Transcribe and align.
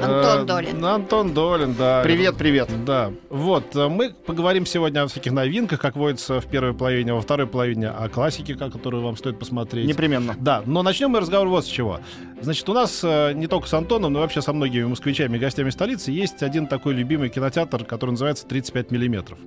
Антон 0.00 0.42
Э, 0.42 0.44
Долин. 0.44 0.84
Антон 0.84 1.34
Долин, 1.34 1.74
да. 1.74 2.02
Привет, 2.02 2.36
привет. 2.36 2.68
Да. 2.84 3.12
Вот, 3.30 3.76
э, 3.76 3.88
мы 3.88 4.12
поговорим 4.12 4.66
сегодня 4.66 5.02
о 5.02 5.06
всяких 5.06 5.32
новинках, 5.32 5.80
как 5.80 5.96
водится 5.96 6.40
в 6.40 6.46
первой 6.46 6.74
половине, 6.74 7.14
во 7.14 7.20
второй 7.20 7.46
половине 7.46 7.88
о 7.88 8.08
классике, 8.08 8.54
которую 8.54 9.02
вам 9.02 9.16
стоит 9.16 9.38
посмотреть. 9.38 9.86
Непременно. 9.86 10.34
Да, 10.38 10.62
но 10.66 10.82
начнем 10.82 11.10
мы 11.10 11.20
разговор 11.20 11.48
вот 11.48 11.64
с 11.64 11.68
чего. 11.68 12.00
Значит, 12.40 12.68
у 12.68 12.72
нас 12.74 13.00
э, 13.04 13.32
не 13.34 13.46
только 13.46 13.68
с 13.68 13.74
Антоном, 13.74 14.12
но 14.12 14.20
вообще 14.20 14.42
со 14.42 14.52
многими 14.52 14.84
москвичами 14.84 15.36
и 15.36 15.40
гостями 15.40 15.70
столицы 15.70 16.10
есть 16.10 16.42
один 16.42 16.66
такой 16.66 16.94
любимый 16.94 17.28
кинотеатр, 17.28 17.84
который 17.84 18.10
называется 18.10 18.46
35 18.46 18.90
миллиметров. 18.90 19.38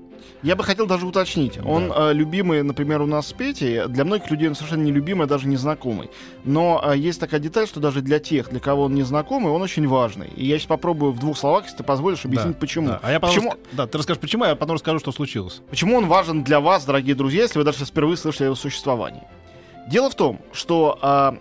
Я 0.44 0.56
бы 0.56 0.64
хотел 0.64 0.88
даже 0.88 1.06
уточнить. 1.06 1.60
Он 1.64 1.92
э, 1.94 2.14
любимый, 2.14 2.64
например, 2.64 3.02
у 3.02 3.06
нас 3.06 3.28
с 3.28 3.34
Петей. 3.34 3.88
Для 3.88 4.06
многих 4.06 4.32
людей 4.32 4.48
он 4.48 4.56
совершенно 4.56 4.84
не 4.84 4.92
любимый, 4.92 5.28
даже 5.28 5.48
незнакомый. 5.48 6.10
Но 6.44 6.82
э, 6.84 6.98
есть 6.98 7.20
такая 7.20 7.40
деталь, 7.40 7.68
что 7.68 7.80
даже 7.80 8.02
для 8.02 8.20
тех, 8.20 8.50
для 8.50 8.60
кого 8.60 8.84
он 8.84 8.96
незнакомый, 8.96 9.52
он 9.52 9.62
очень 9.62 9.88
важный. 9.88 10.30
И 10.38 10.46
я 10.46 10.58
сейчас 10.58 10.68
попробую 10.68 11.12
в 11.12 11.20
двух 11.20 11.38
словах, 11.38 11.64
если 11.66 11.78
ты 11.78 11.84
позволишь, 11.84 12.24
объяснить, 12.26 12.54
Да, 12.54 12.60
почему. 12.60 12.88
Да. 12.90 13.00
А 13.02 13.12
я 13.12 13.20
потом 13.20 13.36
почему, 13.36 13.52
ск- 13.54 13.58
Да, 13.74 13.88
ты 13.88 13.98
расскажешь, 13.98 14.22
почему, 14.22 14.44
а 14.44 14.50
я 14.50 14.56
потом 14.56 14.76
расскажу, 14.76 15.00
что 15.00 15.12
случилось. 15.12 15.62
почему 15.70 15.96
он 15.98 16.08
важен 16.08 16.44
для 16.44 16.60
вас, 16.60 16.86
дорогие 16.86 17.16
друзья, 17.16 17.42
если 17.44 17.58
вы 17.60 17.66
даже 17.66 17.84
впервые 17.86 18.18
слышали 18.18 18.44
о 18.44 18.46
его 18.48 18.56
существовании. 18.56 19.24
Дело 19.90 20.10
в 20.10 20.16
том, 20.16 20.40
что 20.54 21.00
а, 21.02 21.38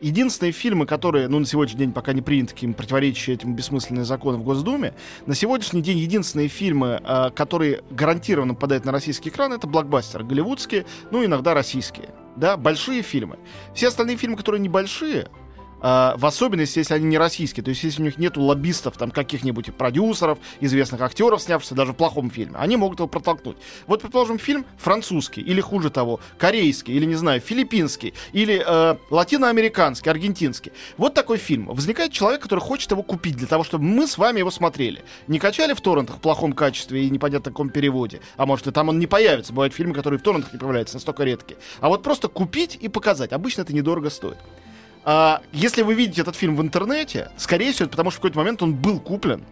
единственные 0.00 0.52
фильмы, 0.52 0.86
которые, 0.86 1.26
ну, 1.28 1.38
на 1.38 1.46
сегодняшний 1.46 1.80
день 1.80 1.92
пока 1.92 2.12
не 2.12 2.22
приняты 2.22 2.54
каким 2.54 2.74
противоречащим 2.74 3.34
этим 3.34 3.56
бессмысленные 3.56 4.04
законы 4.04 4.38
в 4.38 4.42
Госдуме, 4.44 4.94
на 5.26 5.34
сегодняшний 5.34 5.82
день 5.82 5.98
единственные 5.98 6.48
фильмы, 6.48 7.00
а, 7.02 7.30
которые 7.30 7.82
гарантированно 7.90 8.54
попадают 8.54 8.84
на 8.84 8.92
российский 8.92 9.30
экран, 9.30 9.52
это 9.52 9.66
блокбастеры 9.66 10.24
голливудские, 10.24 10.86
ну, 11.10 11.24
иногда 11.24 11.54
российские. 11.54 12.10
Да, 12.36 12.56
большие 12.56 13.02
фильмы. 13.02 13.38
Все 13.74 13.88
остальные 13.88 14.16
фильмы, 14.16 14.36
которые 14.36 14.60
небольшие, 14.60 15.28
а, 15.80 16.16
в 16.16 16.26
особенности, 16.26 16.78
если 16.78 16.94
они 16.94 17.06
не 17.06 17.18
российские, 17.18 17.64
то 17.64 17.70
есть 17.70 17.82
если 17.82 18.02
у 18.02 18.04
них 18.04 18.18
нету 18.18 18.40
лоббистов, 18.40 18.96
там 18.96 19.10
каких-нибудь 19.10 19.74
продюсеров, 19.74 20.38
известных 20.60 21.00
актеров, 21.00 21.42
снявшихся 21.42 21.74
даже 21.74 21.92
в 21.92 21.96
плохом 21.96 22.30
фильме, 22.30 22.56
они 22.58 22.76
могут 22.76 22.98
его 22.98 23.08
протолкнуть. 23.08 23.56
Вот, 23.86 24.02
предположим, 24.02 24.38
фильм 24.38 24.64
французский, 24.78 25.40
или 25.40 25.60
хуже 25.60 25.90
того, 25.90 26.20
корейский, 26.38 26.94
или, 26.94 27.04
не 27.04 27.14
знаю, 27.14 27.40
филиппинский, 27.40 28.14
или 28.32 28.62
э, 28.64 28.96
латиноамериканский, 29.10 30.10
аргентинский. 30.10 30.72
Вот 30.96 31.14
такой 31.14 31.38
фильм. 31.38 31.66
Возникает 31.66 32.12
человек, 32.12 32.42
который 32.42 32.60
хочет 32.60 32.90
его 32.90 33.02
купить 33.02 33.36
для 33.36 33.46
того, 33.46 33.64
чтобы 33.64 33.84
мы 33.84 34.06
с 34.06 34.18
вами 34.18 34.38
его 34.38 34.50
смотрели. 34.50 35.04
Не 35.26 35.38
качали 35.38 35.74
в 35.74 35.80
торрентах 35.80 36.16
в 36.16 36.20
плохом 36.20 36.52
качестве 36.52 37.04
и 37.04 37.10
непонятно 37.10 37.50
каком 37.50 37.70
переводе, 37.70 38.20
а 38.36 38.46
может 38.46 38.66
и 38.66 38.70
там 38.70 38.88
он 38.88 38.98
не 38.98 39.06
появится. 39.06 39.52
Бывают 39.52 39.74
фильмы, 39.74 39.94
которые 39.94 40.20
в 40.20 40.22
торрентах 40.22 40.52
не 40.52 40.58
появляются, 40.58 40.96
настолько 40.96 41.24
редкие. 41.24 41.58
А 41.80 41.88
вот 41.88 42.02
просто 42.02 42.28
купить 42.28 42.78
и 42.80 42.88
показать. 42.88 43.32
Обычно 43.32 43.62
это 43.62 43.74
недорого 43.74 44.10
стоит. 44.10 44.38
А, 45.10 45.40
если 45.52 45.80
вы 45.80 45.94
видите 45.94 46.20
этот 46.20 46.36
фильм 46.36 46.54
в 46.54 46.60
интернете, 46.60 47.30
скорее 47.38 47.72
всего, 47.72 47.86
это 47.86 47.92
потому 47.92 48.10
что 48.10 48.18
в 48.18 48.20
какой-то 48.20 48.38
момент 48.40 48.62
он 48.62 48.74
был 48.74 49.00
куплен, 49.00 49.42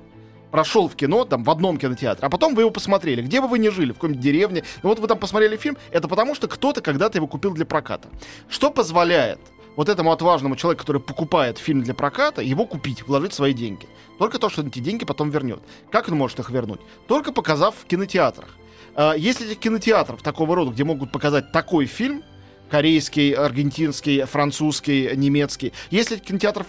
прошел 0.50 0.86
в 0.86 0.94
кино, 0.96 1.24
там, 1.24 1.44
в 1.44 1.50
одном 1.50 1.78
кинотеатре, 1.78 2.26
а 2.26 2.28
потом 2.28 2.54
вы 2.54 2.60
его 2.60 2.70
посмотрели. 2.70 3.22
Где 3.22 3.40
бы 3.40 3.48
вы 3.48 3.58
ни 3.58 3.70
жили, 3.70 3.92
в 3.92 3.94
какой-нибудь 3.94 4.22
деревне, 4.22 4.64
ну 4.82 4.90
вот 4.90 4.98
вы 4.98 5.08
там 5.08 5.18
посмотрели 5.18 5.56
фильм, 5.56 5.78
это 5.92 6.08
потому 6.08 6.34
что 6.34 6.46
кто-то 6.46 6.82
когда-то 6.82 7.16
его 7.16 7.26
купил 7.26 7.54
для 7.54 7.64
проката. 7.64 8.10
Что 8.50 8.70
позволяет 8.70 9.38
вот 9.76 9.88
этому 9.88 10.12
отважному 10.12 10.56
человеку, 10.56 10.82
который 10.82 11.00
покупает 11.00 11.56
фильм 11.56 11.82
для 11.82 11.94
проката, 11.94 12.42
его 12.42 12.66
купить, 12.66 13.06
вложить 13.06 13.32
свои 13.32 13.54
деньги. 13.54 13.88
Только 14.18 14.38
то, 14.38 14.50
что 14.50 14.60
он 14.60 14.68
эти 14.68 14.80
деньги 14.80 15.06
потом 15.06 15.30
вернет. 15.30 15.60
Как 15.90 16.08
он 16.08 16.18
может 16.18 16.38
их 16.38 16.50
вернуть? 16.50 16.80
Только 17.08 17.32
показав 17.32 17.74
в 17.76 17.86
кинотеатрах. 17.86 18.58
А, 18.94 19.14
Если 19.14 19.46
этих 19.46 19.60
кинотеатров 19.60 20.22
такого 20.22 20.54
рода, 20.54 20.72
где 20.72 20.84
могут 20.84 21.12
показать 21.12 21.50
такой 21.50 21.86
фильм, 21.86 22.24
корейский, 22.70 23.32
аргентинский, 23.32 24.24
французский, 24.24 25.10
немецкий, 25.14 25.72
если 25.90 26.16
кинотеатров 26.16 26.66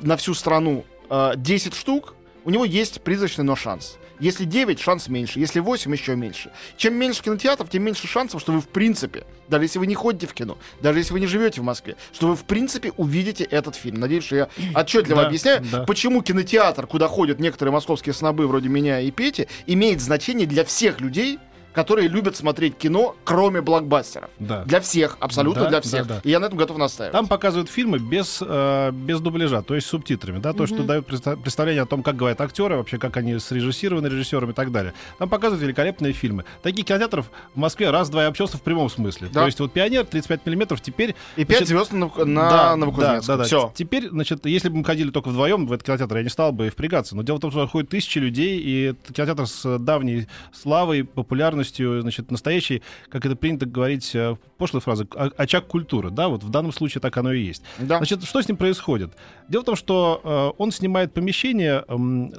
на 0.00 0.16
всю 0.16 0.34
страну 0.34 0.84
э, 1.10 1.32
10 1.36 1.74
штук, 1.74 2.14
у 2.44 2.50
него 2.50 2.64
есть 2.64 3.00
призрачный, 3.02 3.44
но 3.44 3.56
шанс. 3.56 3.98
Если 4.18 4.44
9, 4.44 4.80
шанс 4.80 5.08
меньше. 5.08 5.40
Если 5.40 5.60
8, 5.60 5.92
еще 5.92 6.16
меньше. 6.16 6.50
Чем 6.76 6.94
меньше 6.94 7.22
кинотеатров, 7.22 7.68
тем 7.68 7.82
меньше 7.82 8.06
шансов, 8.06 8.40
что 8.40 8.52
вы 8.52 8.60
в 8.60 8.68
принципе, 8.68 9.24
даже 9.48 9.64
если 9.64 9.78
вы 9.78 9.86
не 9.86 9.94
ходите 9.94 10.26
в 10.26 10.32
кино, 10.32 10.56
даже 10.80 11.00
если 11.00 11.12
вы 11.12 11.20
не 11.20 11.26
живете 11.26 11.60
в 11.60 11.64
Москве, 11.64 11.96
что 12.12 12.28
вы 12.28 12.36
в 12.36 12.44
принципе 12.44 12.92
увидите 12.96 13.44
этот 13.44 13.74
фильм. 13.74 14.00
Надеюсь, 14.00 14.24
что 14.24 14.36
я 14.36 14.48
отчетливо 14.74 15.22
Да, 15.22 15.26
объясняю, 15.26 15.62
да. 15.70 15.84
почему 15.84 16.22
кинотеатр, 16.22 16.86
куда 16.86 17.08
ходят 17.08 17.40
некоторые 17.40 17.72
московские 17.72 18.14
снобы 18.14 18.46
вроде 18.46 18.68
меня 18.68 19.00
и 19.00 19.10
Пети, 19.10 19.48
имеет 19.66 20.00
значение 20.00 20.46
для 20.46 20.64
всех 20.64 21.00
людей, 21.00 21.38
которые 21.76 22.08
любят 22.08 22.34
смотреть 22.34 22.78
кино, 22.78 23.14
кроме 23.22 23.60
блокбастеров. 23.60 24.30
Да. 24.38 24.64
Для 24.64 24.80
всех, 24.80 25.18
абсолютно 25.20 25.64
Да, 25.64 25.68
для 25.68 25.78
да, 25.78 25.82
всех. 25.82 26.06
да. 26.06 26.20
И 26.24 26.30
я 26.30 26.40
на 26.40 26.46
этом 26.46 26.56
готов 26.56 26.78
настаивать. 26.78 27.12
Там 27.12 27.26
показывают 27.26 27.68
фильмы 27.68 27.98
без, 27.98 28.38
э, 28.40 28.92
без 28.92 29.20
дубляжа, 29.20 29.60
то 29.60 29.74
есть 29.74 29.86
с 29.86 29.90
субтитрами, 29.90 30.38
да, 30.38 30.54
то, 30.54 30.66
что 30.66 30.84
дает 30.84 31.06
представ- 31.06 31.36
представление 31.36 31.82
о 31.82 31.86
том, 31.86 32.02
как 32.02 32.16
говорят 32.16 32.40
актеры, 32.40 32.78
вообще, 32.78 32.96
как 32.96 33.18
они 33.18 33.38
срежиссированы 33.38 34.06
режиссером 34.06 34.52
и 34.52 34.52
так 34.54 34.72
далее. 34.72 34.94
Там 35.18 35.28
показывают 35.28 35.62
великолепные 35.62 36.14
фильмы. 36.14 36.46
Таких 36.62 36.86
кинотеатров 36.86 37.30
в 37.54 37.58
Москве 37.58 37.90
раз-два 37.90 38.24
и 38.24 38.26
обчелся 38.26 38.56
в 38.56 38.62
прямом 38.62 38.88
смысле. 38.88 39.28
Да. 39.30 39.40
То 39.40 39.46
есть 39.46 39.60
вот 39.60 39.70
«Пионер» 39.70 40.06
35 40.06 40.46
миллиметров 40.46 40.80
теперь... 40.80 41.14
И 41.36 41.44
5 41.44 41.58
значит, 41.58 41.68
звезд 41.68 41.92
на, 41.92 42.10
на 42.24 42.50
да, 42.50 42.76
Новокузнецком. 42.76 43.20
да, 43.26 43.36
да, 43.36 43.36
да. 43.36 43.44
Все. 43.44 43.72
Теперь, 43.74 44.08
значит, 44.08 44.46
если 44.46 44.70
бы 44.70 44.78
мы 44.78 44.84
ходили 44.84 45.10
только 45.10 45.28
вдвоем 45.28 45.66
в 45.66 45.72
этот 45.74 45.84
кинотеатр, 45.84 46.16
я 46.16 46.22
не 46.22 46.30
стал 46.30 46.52
бы 46.52 46.70
впрягаться. 46.70 47.14
Но 47.14 47.22
дело 47.22 47.36
в 47.36 47.40
том, 47.40 47.50
что 47.50 47.66
ходят 47.66 47.90
тысячи 47.90 48.16
людей, 48.18 48.62
и 48.64 48.94
кинотеатр 49.12 49.46
с 49.46 49.78
давней 49.78 50.26
славой, 50.54 51.04
популярностью, 51.04 51.65
значит, 51.74 52.30
настоящий, 52.30 52.82
как 53.08 53.24
это 53.26 53.36
принято 53.36 53.66
говорить, 53.66 54.14
э, 54.14 54.36
пошлая 54.58 54.80
фраза, 54.80 55.06
о- 55.14 55.30
очаг 55.36 55.66
культуры. 55.66 56.10
Да, 56.10 56.28
вот 56.28 56.42
в 56.44 56.50
данном 56.50 56.72
случае 56.72 57.00
так 57.00 57.16
оно 57.16 57.32
и 57.32 57.40
есть. 57.42 57.62
Да. 57.78 57.98
Значит, 57.98 58.24
что 58.24 58.40
с 58.40 58.48
ним 58.48 58.56
происходит? 58.56 59.12
Дело 59.48 59.62
в 59.62 59.64
том, 59.66 59.76
что 59.76 60.20
э, 60.22 60.62
он 60.62 60.72
снимает 60.72 61.12
помещение. 61.14 61.84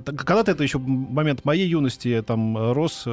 когда-то 0.06 0.52
это 0.52 0.64
еще 0.64 0.78
момент 0.80 1.46
моей 1.46 1.68
юности, 1.68 2.10
я 2.10 2.22
там 2.24 2.58
э, 2.58 2.72
рос, 2.74 3.06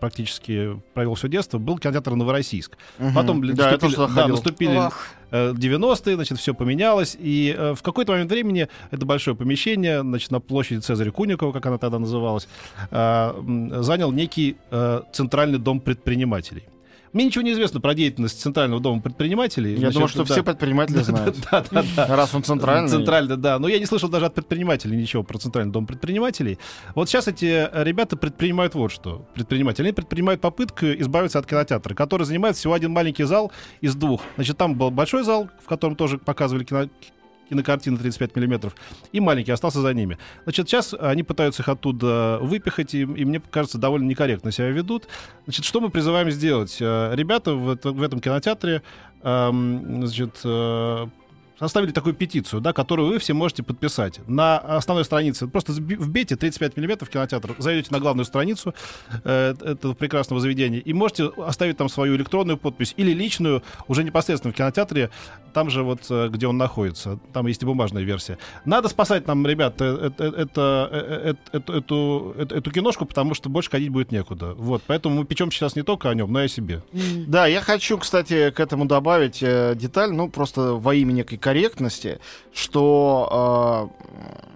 практически 0.00 0.80
провел 0.94 1.14
все 1.14 1.28
детство, 1.28 1.58
был 1.58 1.78
кинотеатр 1.78 2.14
Новороссийск. 2.14 2.76
Мгм. 2.98 3.14
Потом 3.14 3.40
Да, 3.54 3.70
наступили, 3.72 4.14
да, 4.14 4.28
наступили 4.28 4.76
Ох. 4.76 5.06
Э, 5.30 5.52
90-е, 5.52 6.14
значит, 6.14 6.38
все 6.38 6.54
поменялось, 6.54 7.16
и 7.18 7.54
э, 7.56 7.74
в 7.74 7.82
какой-то 7.82 8.12
момент 8.12 8.30
времени 8.30 8.68
это 8.90 9.06
большое 9.06 9.36
помещение, 9.36 10.00
значит, 10.00 10.30
на 10.30 10.40
площади 10.40 10.80
Цезаря 10.80 11.10
Куникова, 11.10 11.52
как 11.52 11.66
она 11.66 11.78
тогда 11.78 11.98
называлась, 11.98 12.48
э, 12.90 12.96
м, 13.36 13.82
занял 13.82 14.12
некий 14.12 14.56
э, 14.70 15.02
центральный 15.12 15.58
дом 15.58 15.80
предпринимателей. 15.80 16.64
Мне 17.12 17.24
ничего 17.26 17.42
не 17.42 17.52
известно 17.52 17.80
про 17.80 17.94
деятельность 17.94 18.40
Центрального 18.40 18.80
дома 18.80 19.00
предпринимателей. 19.00 19.72
Я 19.72 19.78
Значит, 19.78 19.94
думаю, 19.94 20.08
что 20.08 20.24
да. 20.24 20.34
все 20.34 20.42
предприниматели 20.42 20.98
знают. 21.02 21.36
Да, 21.50 21.64
да, 21.70 21.84
да. 21.96 22.16
Раз 22.16 22.34
он 22.34 22.42
центральный. 22.44 22.88
Центральный, 22.88 23.36
да. 23.36 23.58
Но 23.58 23.68
я 23.68 23.78
не 23.78 23.86
слышал 23.86 24.08
даже 24.08 24.26
от 24.26 24.34
предпринимателей 24.34 24.96
ничего 24.96 25.22
про 25.22 25.38
Центральный 25.38 25.72
дом 25.72 25.86
предпринимателей. 25.86 26.58
Вот 26.94 27.08
сейчас 27.08 27.28
эти 27.28 27.68
э, 27.70 27.84
ребята 27.84 28.16
предпринимают 28.16 28.74
вот 28.74 28.92
что. 28.92 29.26
Предприниматели. 29.34 29.86
Они 29.86 29.92
предпринимают 29.92 30.40
попытку 30.40 30.86
избавиться 30.86 31.38
от 31.38 31.46
кинотеатра, 31.46 31.94
который 31.94 32.24
занимает 32.24 32.56
всего 32.56 32.74
один 32.74 32.92
маленький 32.92 33.24
зал 33.24 33.52
из 33.80 33.94
двух. 33.94 34.22
Значит, 34.36 34.56
там 34.56 34.76
был 34.76 34.90
большой 34.90 35.24
зал, 35.24 35.48
в 35.62 35.68
котором 35.68 35.96
тоже 35.96 36.18
показывали 36.18 36.64
кино 36.64 36.88
кинокартины 37.48 37.96
35 37.96 38.36
миллиметров, 38.36 38.74
и 39.12 39.20
маленький 39.20 39.52
остался 39.52 39.80
за 39.80 39.94
ними. 39.94 40.18
Значит, 40.44 40.68
сейчас 40.68 40.94
они 40.98 41.22
пытаются 41.22 41.62
их 41.62 41.68
оттуда 41.68 42.38
выпихать, 42.40 42.94
и, 42.94 43.00
и 43.00 43.24
мне 43.24 43.40
кажется, 43.50 43.78
довольно 43.78 44.06
некорректно 44.06 44.52
себя 44.52 44.68
ведут. 44.68 45.08
Значит, 45.44 45.64
что 45.64 45.80
мы 45.80 45.90
призываем 45.90 46.30
сделать? 46.30 46.76
Э, 46.80 47.14
Ребята 47.14 47.54
в, 47.54 47.76
в 47.82 48.02
этом 48.02 48.20
кинотеатре 48.20 48.82
эм, 49.22 50.06
значит, 50.06 50.40
э, 50.44 51.06
составили 51.58 51.92
такую 51.92 52.14
петицию, 52.14 52.60
да, 52.60 52.72
которую 52.72 53.08
вы 53.08 53.18
все 53.18 53.34
можете 53.34 53.62
подписать. 53.62 54.20
На 54.26 54.58
основной 54.58 55.04
странице 55.04 55.46
просто 55.46 55.72
вбейте 55.72 56.36
35 56.36 56.76
миллиметров 56.76 57.10
кинотеатр, 57.10 57.54
зайдете 57.58 57.88
на 57.90 58.00
главную 58.00 58.24
страницу 58.24 58.74
э, 59.24 59.54
этого 59.64 59.94
прекрасного 59.94 60.40
заведения 60.40 60.80
и 60.80 60.92
можете 60.92 61.30
оставить 61.36 61.76
там 61.76 61.88
свою 61.88 62.16
электронную 62.16 62.58
подпись 62.58 62.94
или 62.96 63.12
личную 63.12 63.62
уже 63.86 64.04
непосредственно 64.04 64.52
в 64.52 64.56
кинотеатре, 64.56 65.10
там 65.52 65.70
же 65.70 65.82
вот, 65.82 66.00
э, 66.10 66.28
где 66.28 66.46
он 66.46 66.56
находится. 66.56 67.18
Там 67.32 67.46
есть 67.46 67.62
и 67.62 67.66
бумажная 67.66 68.02
версия. 68.02 68.38
Надо 68.64 68.88
спасать 68.88 69.26
нам, 69.26 69.46
ребят, 69.46 69.80
э, 69.80 70.10
э, 70.18 70.32
это, 70.36 70.88
э, 70.92 71.34
э, 71.52 71.58
эту, 71.72 72.34
эту, 72.38 72.70
киношку, 72.70 73.06
потому 73.06 73.34
что 73.34 73.48
больше 73.48 73.70
ходить 73.70 73.90
будет 73.90 74.12
некуда. 74.12 74.54
Вот, 74.54 74.82
поэтому 74.86 75.16
мы 75.16 75.24
печем 75.24 75.50
сейчас 75.50 75.76
не 75.76 75.82
только 75.82 76.10
о 76.10 76.14
нем, 76.14 76.32
но 76.32 76.42
и 76.42 76.44
о 76.44 76.48
себе. 76.48 76.82
Да, 77.26 77.46
я 77.46 77.60
хочу, 77.60 77.98
кстати, 77.98 78.50
к 78.50 78.60
этому 78.60 78.84
добавить 78.86 79.40
деталь, 79.40 80.12
ну, 80.12 80.28
просто 80.28 80.74
во 80.74 80.94
имя 80.94 81.12
некой 81.12 81.38
политкорректности, 81.48 82.18
что, 82.52 83.90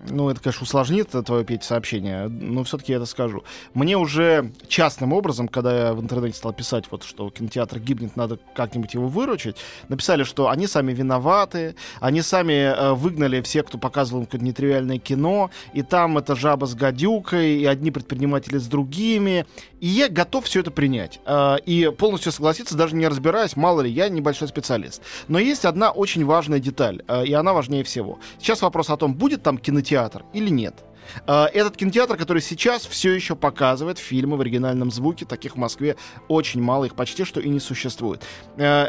э, 0.08 0.10
ну, 0.10 0.30
это, 0.30 0.40
конечно, 0.40 0.64
усложнит 0.64 1.10
твое, 1.24 1.44
Петя, 1.44 1.64
сообщение, 1.64 2.28
но 2.28 2.64
все-таки 2.64 2.92
я 2.92 2.96
это 2.96 3.06
скажу. 3.06 3.44
Мне 3.74 3.96
уже 3.96 4.50
частным 4.66 5.12
образом, 5.12 5.48
когда 5.48 5.88
я 5.88 5.94
в 5.94 6.00
интернете 6.00 6.36
стал 6.36 6.52
писать, 6.52 6.86
вот, 6.90 7.04
что 7.04 7.30
кинотеатр 7.30 7.78
гибнет, 7.78 8.16
надо 8.16 8.38
как-нибудь 8.54 8.94
его 8.94 9.06
выручить, 9.06 9.56
написали, 9.88 10.24
что 10.24 10.48
они 10.48 10.66
сами 10.66 10.92
виноваты, 10.92 11.76
они 12.00 12.22
сами 12.22 12.52
э, 12.52 12.92
выгнали 12.92 13.40
всех, 13.40 13.66
кто 13.66 13.78
показывал 13.78 14.20
им 14.20 14.26
какое-то 14.26 14.44
нетривиальное 14.44 14.98
кино, 14.98 15.50
и 15.72 15.82
там 15.82 16.18
это 16.18 16.34
жаба 16.34 16.66
с 16.66 16.74
гадюкой, 16.74 17.58
и 17.58 17.66
одни 17.66 17.90
предприниматели 17.90 18.58
с 18.58 18.66
другими, 18.66 19.46
и 19.80 19.86
я 19.86 20.08
готов 20.08 20.46
все 20.46 20.60
это 20.60 20.70
принять. 20.70 21.20
Э, 21.24 21.56
и 21.64 21.90
полностью 21.96 22.32
согласиться, 22.32 22.76
даже 22.76 22.96
не 22.96 23.06
разбираясь, 23.06 23.56
мало 23.56 23.82
ли, 23.82 23.90
я 23.90 24.08
небольшой 24.08 24.48
специалист. 24.48 25.02
Но 25.28 25.38
есть 25.38 25.64
одна 25.64 25.92
очень 25.92 26.24
важная 26.24 26.58
деталь, 26.58 26.81
э, 26.90 27.24
и 27.26 27.32
она 27.32 27.52
важнее 27.52 27.82
всего. 27.84 28.18
Сейчас 28.38 28.62
вопрос 28.62 28.90
о 28.90 28.96
том, 28.96 29.14
будет 29.14 29.42
там 29.42 29.58
кинотеатр 29.58 30.24
или 30.32 30.50
нет. 30.50 30.84
Э, 31.26 31.46
Этот 31.52 31.76
кинотеатр, 31.76 32.16
который 32.16 32.42
сейчас 32.42 32.86
все 32.86 33.12
еще 33.12 33.34
показывает 33.36 33.98
фильмы 33.98 34.36
в 34.36 34.40
оригинальном 34.40 34.90
звуке, 34.90 35.24
таких 35.24 35.54
в 35.54 35.58
Москве 35.58 35.96
очень 36.28 36.62
мало, 36.62 36.84
их 36.84 36.94
почти 36.94 37.24
что 37.24 37.40
и 37.40 37.48
не 37.48 37.60
существует. 37.60 38.22
Э, 38.56 38.88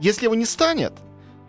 Если 0.00 0.24
его 0.26 0.34
не 0.34 0.46
станет, 0.46 0.92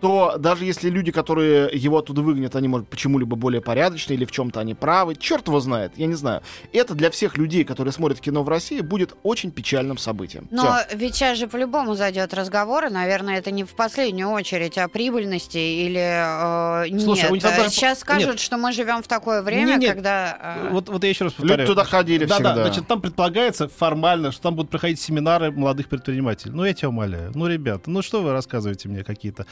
то 0.01 0.35
даже 0.39 0.65
если 0.65 0.89
люди, 0.89 1.11
которые 1.11 1.69
его 1.73 1.97
оттуда 1.97 2.21
выгонят, 2.21 2.55
они, 2.55 2.67
может, 2.67 2.87
почему-либо 2.87 3.35
более 3.35 3.61
порядочные 3.61 4.15
или 4.17 4.25
в 4.25 4.31
чем-то 4.31 4.59
они 4.59 4.73
правы, 4.73 5.15
черт 5.15 5.47
его 5.47 5.59
знает, 5.59 5.91
я 5.97 6.05
не 6.07 6.13
знаю. 6.15 6.41
Это 6.73 6.93
для 6.95 7.09
всех 7.11 7.37
людей, 7.37 7.63
которые 7.63 7.91
смотрят 7.91 8.19
кино 8.19 8.43
в 8.43 8.49
России, 8.49 8.81
будет 8.81 9.15
очень 9.23 9.51
печальным 9.51 9.97
событием. 9.97 10.47
Но 10.51 10.77
Всё. 10.87 10.97
ведь 10.97 11.15
сейчас 11.15 11.37
же 11.37 11.47
по-любому 11.47 11.95
зайдет 11.95 12.33
разговор, 12.33 12.85
и, 12.85 12.89
наверное, 12.89 13.37
это 13.37 13.51
не 13.51 13.63
в 13.63 13.71
последнюю 13.75 14.29
очередь 14.29 14.77
о 14.77 14.87
прибыльности 14.87 15.57
или 15.57 15.99
э, 15.99 16.99
Слушай, 16.99 17.29
у 17.29 17.33
нет. 17.35 17.43
тебя 17.43 17.57
даже- 17.57 17.69
Сейчас 17.69 17.99
скажут, 17.99 18.29
нет. 18.31 18.39
что 18.39 18.57
мы 18.57 18.71
живем 18.71 19.03
в 19.03 19.07
такое 19.07 19.41
время, 19.41 19.73
Не, 19.73 19.77
нет. 19.77 19.93
когда... 19.95 20.57
э, 20.63 20.69
Вот, 20.71 20.89
вот 20.89 21.03
я 21.03 21.09
еще 21.09 21.25
раз 21.25 21.33
Люди 21.33 21.41
повторяю. 21.47 21.67
туда 21.67 21.83
ходили 21.83 22.25
да, 22.25 22.35
всегда. 22.35 22.55
Да, 22.55 22.63
значит, 22.63 22.87
там 22.87 23.01
предполагается 23.01 23.67
формально, 23.67 24.31
что 24.31 24.43
там 24.43 24.55
будут 24.55 24.71
проходить 24.71 24.99
семинары 24.99 25.51
молодых 25.51 25.89
предпринимателей. 25.89 26.53
Ну, 26.53 26.63
я 26.65 26.73
тебя 26.73 26.89
умоляю. 26.89 27.31
Ну, 27.35 27.47
ребята, 27.47 27.89
ну 27.89 28.01
что 28.01 28.21
вы 28.21 28.31
рассказываете 28.31 28.87
мне 28.89 29.03
какие-то? 29.03 29.45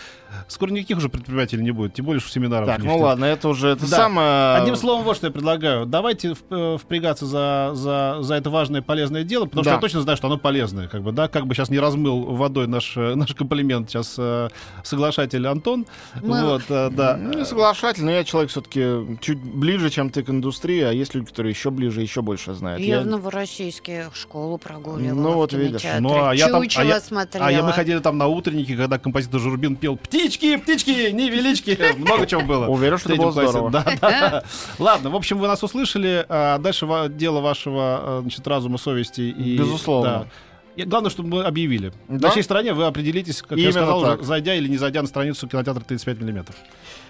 Скоро 0.47 0.71
никаких 0.71 0.97
уже 0.97 1.09
предпринимателей 1.09 1.63
не 1.63 1.71
будет, 1.71 1.93
тем 1.93 2.05
более, 2.05 2.19
что 2.21 2.29
семинаров 2.31 2.67
Так, 2.67 2.79
ну 2.79 2.91
ждет. 2.91 3.01
ладно, 3.01 3.25
это 3.25 3.49
уже 3.49 3.69
это 3.69 3.81
Да. 3.89 3.95
самое... 3.97 4.55
Одним 4.57 4.75
словом, 4.75 5.03
вот 5.03 5.17
что 5.17 5.27
я 5.27 5.33
предлагаю. 5.33 5.85
Давайте 5.85 6.35
э, 6.49 6.77
впрягаться 6.81 7.25
за, 7.25 7.71
за, 7.73 8.17
за 8.21 8.35
это 8.35 8.49
важное 8.49 8.81
полезное 8.81 9.23
дело, 9.23 9.45
потому 9.45 9.63
Да. 9.63 9.71
что 9.71 9.75
я 9.75 9.81
точно 9.81 10.01
знаю, 10.01 10.17
что 10.17 10.27
оно 10.27 10.37
полезное. 10.37 10.87
Как 10.87 11.01
бы, 11.03 11.11
да? 11.11 11.27
как 11.27 11.47
бы 11.47 11.55
сейчас 11.55 11.69
не 11.69 11.79
размыл 11.79 12.21
водой 12.35 12.67
наш, 12.67 12.95
э, 12.97 13.15
наш 13.15 13.33
комплимент 13.33 13.89
сейчас 13.89 14.15
э, 14.17 14.49
соглашатель 14.83 15.45
Антон. 15.47 15.85
Мы- 16.21 16.43
Вот, 16.45 16.63
э, 16.69 16.89
да. 16.91 17.17
Ну, 17.17 17.33
не 17.39 17.45
соглашатель, 17.45 18.03
но 18.05 18.11
я 18.11 18.23
человек 18.23 18.51
все-таки 18.51 19.17
чуть 19.21 19.39
ближе, 19.39 19.89
чем 19.89 20.09
ты 20.09 20.23
к 20.23 20.29
индустрии, 20.29 20.81
а 20.81 20.91
есть 20.91 21.13
люди, 21.15 21.27
которые 21.27 21.51
еще 21.51 21.71
ближе, 21.71 22.01
еще 22.01 22.21
больше 22.21 22.53
знают. 22.53 22.81
Я 22.81 22.95
Я- 22.97 23.01
в 23.01 23.05
Новороссийске 23.07 24.07
школу 24.13 24.57
прогуливала. 24.57 25.19
Ну, 25.19 25.33
вот 25.33 25.53
видишь. 25.53 25.81
Ну, 25.99 26.25
а 26.27 26.33
я 26.33 26.49
там- 26.49 26.61
а 26.61 26.83
я- 26.83 26.99
смотрела. 27.01 27.47
А 27.47 27.51
я, 27.51 27.63
мы 27.63 27.71
ходили 27.73 27.99
там 27.99 28.17
на 28.17 28.27
утренники, 28.27 28.75
когда 28.75 28.97
композитор 28.97 29.39
Журбин 29.39 29.75
пел 29.75 29.97
«Птички, 30.27 30.57
птички, 30.57 31.11
невелички». 31.11 31.77
Много 31.97 32.25
чего 32.25 32.41
было. 32.41 32.67
Уверен, 32.67 32.97
В 32.97 32.99
что 32.99 33.13
это 33.13 33.21
было 33.21 33.31
здорово. 33.31 33.71
Да, 33.71 33.85
да. 34.01 34.43
Ладно, 34.77 35.09
в 35.09 35.15
общем, 35.15 35.37
вы 35.39 35.47
нас 35.47 35.63
услышали. 35.63 36.25
А 36.27 36.57
Дальше 36.57 36.87
дело 37.09 37.39
вашего 37.39 38.01
э, 38.03 38.21
значит, 38.21 38.45
разума, 38.47 38.77
совести. 38.77 39.21
И, 39.21 39.57
Безусловно. 39.57 40.27
да. 40.75 40.85
Главное, 40.85 41.09
чтобы 41.09 41.29
мы 41.29 41.43
объявили. 41.43 41.91
Да? 42.07 42.27
На 42.27 42.33
чьей 42.33 42.43
стороне 42.43 42.73
вы 42.73 42.85
определитесь, 42.85 43.41
как 43.41 43.53
Именно 43.53 43.65
я 43.65 43.71
сказал, 43.71 44.01
так. 44.03 44.23
зайдя 44.23 44.53
или 44.55 44.67
не 44.67 44.77
зайдя 44.77 45.01
на 45.01 45.07
страницу 45.07 45.47
кинотеатра 45.47 45.81
35 45.81 46.21
миллиметров. 46.21 46.55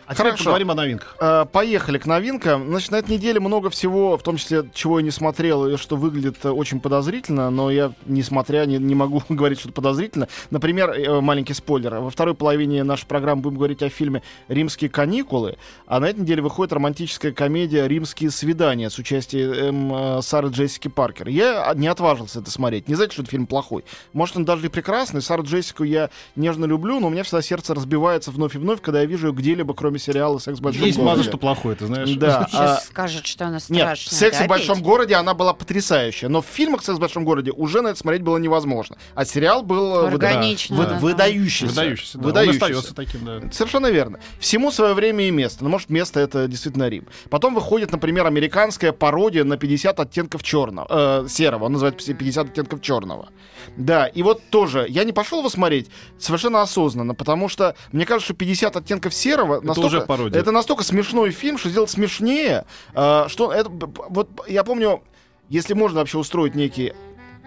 А 0.07 0.13
теперь 0.13 0.27
Хорошо. 0.27 0.45
поговорим 0.45 0.71
о 0.71 0.75
новинках. 0.75 1.17
Э, 1.19 1.45
Поехали 1.51 1.97
к 1.97 2.05
новинкам. 2.05 2.67
Значит, 2.69 2.91
на 2.91 2.95
этой 2.95 3.11
неделе 3.17 3.41
много 3.41 3.69
всего, 3.69 4.17
в 4.17 4.23
том 4.23 4.37
числе, 4.37 4.63
чего 4.73 4.99
я 4.99 5.03
не 5.05 5.11
смотрел, 5.11 5.67
и 5.67 5.75
что 5.75 5.97
выглядит 5.97 6.37
э, 6.45 6.49
очень 6.49 6.79
подозрительно, 6.79 7.49
но 7.49 7.69
я, 7.69 7.91
несмотря, 8.05 8.65
не, 8.65 8.77
не 8.77 8.95
могу 8.95 9.21
говорить, 9.29 9.59
что 9.59 9.67
это 9.67 9.75
подозрительно. 9.75 10.29
Например, 10.49 10.91
э, 10.91 11.19
маленький 11.19 11.53
спойлер. 11.53 11.95
Во 11.95 12.09
второй 12.09 12.35
половине 12.35 12.85
нашей 12.85 13.05
программы 13.05 13.41
будем 13.41 13.57
говорить 13.57 13.83
о 13.83 13.89
фильме 13.89 14.23
«Римские 14.47 14.89
каникулы», 14.89 15.57
а 15.87 15.99
на 15.99 16.05
этой 16.05 16.21
неделе 16.21 16.41
выходит 16.41 16.71
романтическая 16.71 17.33
комедия 17.33 17.85
«Римские 17.85 18.31
свидания» 18.31 18.89
с 18.89 18.97
участием 18.97 19.93
э, 19.93 20.21
Сары 20.21 20.47
Джессики 20.47 20.87
Паркер. 20.87 21.27
Я 21.27 21.73
не 21.75 21.87
отважился 21.87 22.39
это 22.39 22.49
смотреть. 22.49 22.87
Не 22.87 22.95
значит, 22.95 23.11
что 23.11 23.23
этот 23.23 23.31
фильм 23.31 23.45
плохой. 23.45 23.83
Может, 24.13 24.37
он 24.37 24.45
даже 24.45 24.67
и 24.67 24.69
прекрасный. 24.69 25.21
Сару 25.21 25.43
Джессику 25.43 25.83
я 25.83 26.09
нежно 26.37 26.63
люблю, 26.63 27.01
но 27.01 27.07
у 27.07 27.09
меня 27.09 27.23
всегда 27.23 27.41
сердце 27.41 27.75
разбивается 27.75 28.31
вновь 28.31 28.55
и 28.55 28.57
вновь, 28.57 28.81
когда 28.81 29.01
я 29.01 29.05
вижу 29.05 29.27
ее 29.27 29.33
где-либо, 29.33 29.73
кроме 29.73 29.96
сериала 29.99 30.37
«Секс 30.39 30.59
в 30.59 30.61
большом 30.61 30.83
Есть 30.83 30.97
городе». 30.97 31.15
мало 31.17 31.23
что 31.27 31.37
плохое, 31.37 31.75
ты 31.75 31.85
знаешь. 31.87 32.09
Да. 32.15 32.47
Сейчас 32.49 32.59
а- 32.59 32.81
скажет, 32.85 33.25
что 33.25 33.45
она 33.45 33.55
Нет, 33.55 33.63
страшная. 33.63 33.95
в 33.95 34.13
«Сексе 34.19 34.39
да, 34.39 34.45
в 34.45 34.49
большом 34.49 34.75
Петь? 34.77 34.85
городе» 34.85 35.15
она 35.15 35.33
была 35.33 35.53
потрясающая, 35.53 36.29
но 36.29 36.41
в 36.41 36.45
фильмах 36.45 36.83
«Секс 36.83 36.97
в 36.97 37.01
большом 37.01 37.25
городе» 37.25 37.51
уже 37.51 37.81
на 37.81 37.89
это 37.89 37.99
смотреть 37.99 38.23
было 38.23 38.37
невозможно. 38.37 38.97
А 39.15 39.25
сериал 39.25 39.63
был 39.63 40.05
э, 40.05 40.09
выда- 40.09 40.27
Органично. 40.27 40.75
вы- 40.75 40.83
да, 40.85 40.89
да. 40.91 40.99
выдающийся. 40.99 41.67
Выдающийся, 41.73 42.17
да. 42.17 42.19
Он 42.19 42.25
Выдающийся. 42.27 42.65
остается 42.65 42.95
таким, 42.95 43.25
да. 43.25 43.41
Совершенно 43.51 43.87
верно. 43.87 44.19
Всему 44.39 44.71
свое 44.71 44.93
время 44.93 45.27
и 45.27 45.31
место. 45.31 45.63
Но, 45.63 45.69
может, 45.69 45.89
место 45.89 46.19
это 46.19 46.47
действительно 46.47 46.87
Рим. 46.89 47.07
Потом 47.29 47.53
выходит, 47.55 47.91
например, 47.91 48.25
американская 48.25 48.91
пародия 48.91 49.43
на 49.43 49.57
50 49.57 49.99
оттенков 49.99 50.43
черного, 50.43 50.87
э, 51.25 51.27
серого. 51.29 51.65
Он 51.65 51.73
называется 51.73 52.13
50 52.13 52.49
оттенков 52.49 52.81
черного. 52.81 53.29
Да, 53.75 54.07
и 54.07 54.23
вот 54.23 54.41
тоже, 54.49 54.85
я 54.89 55.03
не 55.03 55.11
пошел 55.13 55.39
его 55.39 55.49
смотреть 55.49 55.89
совершенно 56.17 56.61
осознанно, 56.61 57.13
потому 57.13 57.49
что 57.49 57.75
мне 57.91 58.05
кажется, 58.05 58.25
что 58.27 58.33
50 58.33 58.75
оттенков 58.77 59.13
серого 59.13 59.55
настолько, 59.61 59.86
уже 59.87 60.01
пародия. 60.01 60.39
это 60.39 60.51
настолько 60.51 60.83
смешной 60.83 61.31
фильм, 61.31 61.57
что 61.57 61.69
сделать 61.69 61.89
смешнее, 61.89 62.65
э, 62.93 63.25
что 63.27 63.51
это, 63.51 63.69
вот 63.69 64.29
я 64.47 64.63
помню, 64.63 65.03
если 65.49 65.73
можно 65.73 65.99
вообще 65.99 66.17
устроить 66.17 66.55
некий 66.55 66.93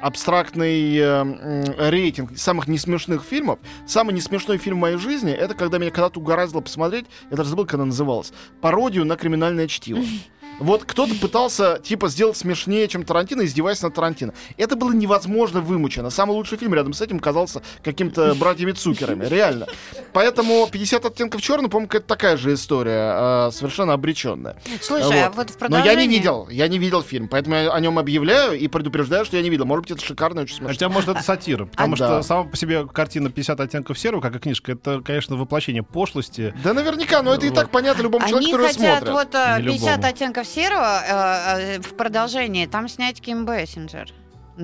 абстрактный 0.01 0.97
э, 0.97 1.91
рейтинг 1.91 2.37
самых 2.37 2.69
несмешных 2.69 3.23
фильмов. 3.23 3.59
Самый 3.87 4.15
несмешной 4.15 4.59
фильм 4.59 4.79
в 4.79 4.81
моей 4.81 4.97
жизни 4.97 5.33
это 5.33 5.55
когда 5.55 5.79
меня 5.79 5.91
когда-то 5.91 6.21
угораздило 6.21 6.61
посмотреть, 6.61 7.07
я 7.31 7.37
даже 7.37 7.51
забыл, 7.51 7.65
как 7.65 7.75
она 7.75 7.87
называлась, 7.87 8.33
пародию 8.61 9.05
на 9.05 9.17
криминальное 9.17 9.69
чтиво. 9.69 10.01
Вот 10.59 10.85
кто-то 10.85 11.15
пытался, 11.15 11.81
типа, 11.83 12.09
сделать 12.11 12.37
смешнее, 12.37 12.87
чем 12.87 13.03
Тарантино, 13.03 13.47
издеваясь 13.47 13.81
над 13.81 13.95
Тарантино. 13.95 14.35
Это 14.59 14.77
было 14.77 14.93
невозможно 14.93 15.63
вымучено. 15.63 16.11
Самый 16.11 16.33
лучший 16.33 16.59
фильм 16.59 16.75
рядом 16.75 16.93
с 16.93 17.01
этим 17.01 17.19
казался 17.19 17.63
каким-то 17.83 18.35
братьями 18.35 18.73
Цукерами. 18.73 19.25
Реально. 19.25 19.69
Поэтому 20.13 20.69
50 20.71 21.05
оттенков 21.07 21.41
черного, 21.43 21.71
по-моему, 21.71 21.89
какая-то 21.89 22.07
такая 22.09 22.37
же 22.37 22.55
история, 22.55 23.49
э, 23.49 23.51
совершенно 23.53 23.93
обреченная. 23.93 24.57
Слушай, 24.81 25.23
а 25.25 25.29
Вот. 25.29 25.37
вот 25.37 25.51
в 25.51 25.53
Но 25.55 25.59
продолжение... 25.59 25.93
я 25.95 26.01
не 26.01 26.09
видел, 26.15 26.49
я 26.51 26.69
не 26.69 26.79
видел 26.79 27.03
фильм, 27.03 27.29
поэтому 27.29 27.57
я 27.57 27.71
о 27.73 27.81
нем 27.81 27.99
объявляю 27.99 28.59
и 28.59 28.69
предупреждаю, 28.69 29.25
что 29.25 29.37
я 29.37 29.43
не 29.43 29.51
видел. 29.51 29.65
Может 29.65 29.83
быть, 29.85 29.91
это 29.99 30.05
шикарно, 30.05 30.43
очень 30.43 30.57
смешно. 30.57 30.69
Хотя, 30.73 30.89
может, 30.89 31.09
это 31.11 31.23
сатира. 31.23 31.67
Потому 31.67 31.95
А, 31.95 31.97
что 31.97 32.09
да. 32.09 32.23
сама 32.23 32.45
по 32.45 32.57
себе 32.57 32.87
картина 32.87 33.29
«50 33.29 33.63
оттенков 33.63 33.99
серого», 33.99 34.21
как 34.21 34.37
и 34.37 34.39
книжка, 34.39 34.73
это, 34.73 35.01
конечно, 35.01 35.37
воплощение 35.37 35.83
пошлости. 35.83 36.55
Да 36.65 36.75
наверняка, 36.75 37.23
но 37.23 37.35
это 37.35 37.47
и 37.47 37.51
Вот. 37.51 37.55
так 37.57 37.71
понятно 37.71 38.03
любому 38.03 38.27
человеку, 38.29 38.45
Они 38.45 38.53
который 38.53 38.75
хотят 38.75 39.05
смотрит. 39.05 39.13
вот 39.13 39.35
э, 39.35 39.57
Не 39.61 39.65
50 39.73 39.89
любому. 39.97 40.09
оттенков 40.09 40.47
серого 40.47 41.01
э, 41.07 41.77
э, 41.77 41.81
в 41.81 41.97
продолжении. 41.97 42.67
Там 42.67 42.89
снять 42.89 43.21
Ким 43.21 43.45
Бессинджер. 43.47 44.09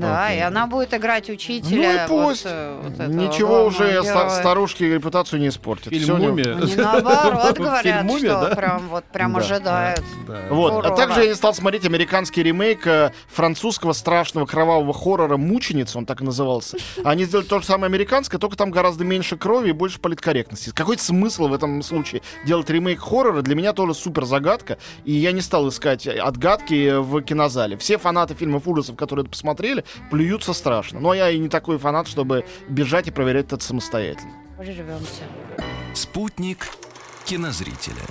Да, 0.00 0.26
Окей. 0.26 0.38
и 0.38 0.41
она 0.43 0.67
будет 0.67 0.93
играть 0.95 1.29
Ну 1.29 1.33
и 1.33 1.37
учителя. 1.37 2.07
пусть. 2.09 2.45
вот, 2.45 2.50
э, 2.53 2.81
вот 2.83 2.93
этого 2.95 3.09
Ничего 3.12 3.65
уже 3.65 4.03
героя. 4.03 4.29
старушке 4.31 4.95
репутацию 4.95 5.41
не 5.41 5.49
испортит. 5.49 5.88
Фильм 5.93 6.19
«Мумия». 6.19 6.55
Они 6.57 6.76
наоборот 6.76 7.47
Фильм 7.57 7.65
говорят, 7.67 8.05
«Мумия», 8.05 8.31
что 8.31 8.49
да? 8.49 8.55
прям 8.55 8.88
вот 8.88 9.05
прям 9.05 9.33
Да. 9.33 9.38
ожидают. 9.41 10.03
Да. 10.26 10.41
Вот. 10.50 10.85
А 10.85 10.91
также 10.91 11.23
я 11.23 11.29
не 11.29 11.35
стал 11.35 11.55
смотреть 11.55 11.85
американский 11.87 12.43
ремейк 12.43 12.87
э, 12.87 13.12
французского 13.29 13.93
страшного 13.93 14.47
кровавого 14.47 14.93
хоррора 14.93 15.37
«Мученица», 15.37 15.99
он 15.99 16.07
так 16.07 16.21
и 16.21 16.25
назывался. 16.25 16.76
Они 17.05 17.25
сделали 17.25 17.47
то 17.47 17.61
же 17.61 17.67
самое 17.67 17.87
американское, 17.87 18.38
только 18.38 18.57
там 18.57 18.71
гораздо 18.71 19.05
меньше 19.05 19.37
крови 19.37 19.71
и 19.71 19.73
больше 19.73 19.99
политкорректности. 20.00 20.71
Какой 20.75 20.99
смысл 20.99 21.49
в 21.49 21.55
этом 21.55 21.83
случае 21.83 22.23
делать 22.45 22.69
ремейк 22.71 23.00
хоррора? 23.00 23.43
Для 23.43 23.55
меня 23.55 23.73
тоже 23.73 23.95
супер 23.95 24.25
загадка, 24.25 24.79
и 25.05 25.12
я 25.12 25.33
не 25.33 25.41
стал 25.41 25.69
искать 25.69 26.07
отгадки 26.07 26.99
в 26.99 27.23
кинозале. 27.23 27.76
Все 27.76 27.99
фанаты 27.99 28.35
фильмов 28.35 28.67
ужасов, 28.67 28.97
которые 28.97 29.23
это 29.25 29.31
посмотрели, 29.31 29.85
плюются 30.11 30.52
страшно. 30.52 31.00
Но 31.00 31.14
я 31.14 31.31
и 31.31 31.38
не 31.38 31.49
такой 31.49 31.78
фанат, 31.78 32.09
чтобы 32.09 32.45
бежать 32.69 33.09
и 33.09 33.11
проверять 33.11 33.52
это 33.52 33.62
самостоятельно. 33.62 34.33
Приживемся. 34.59 35.25
Спутник 35.95 36.69
кинозрителя. 37.25 38.02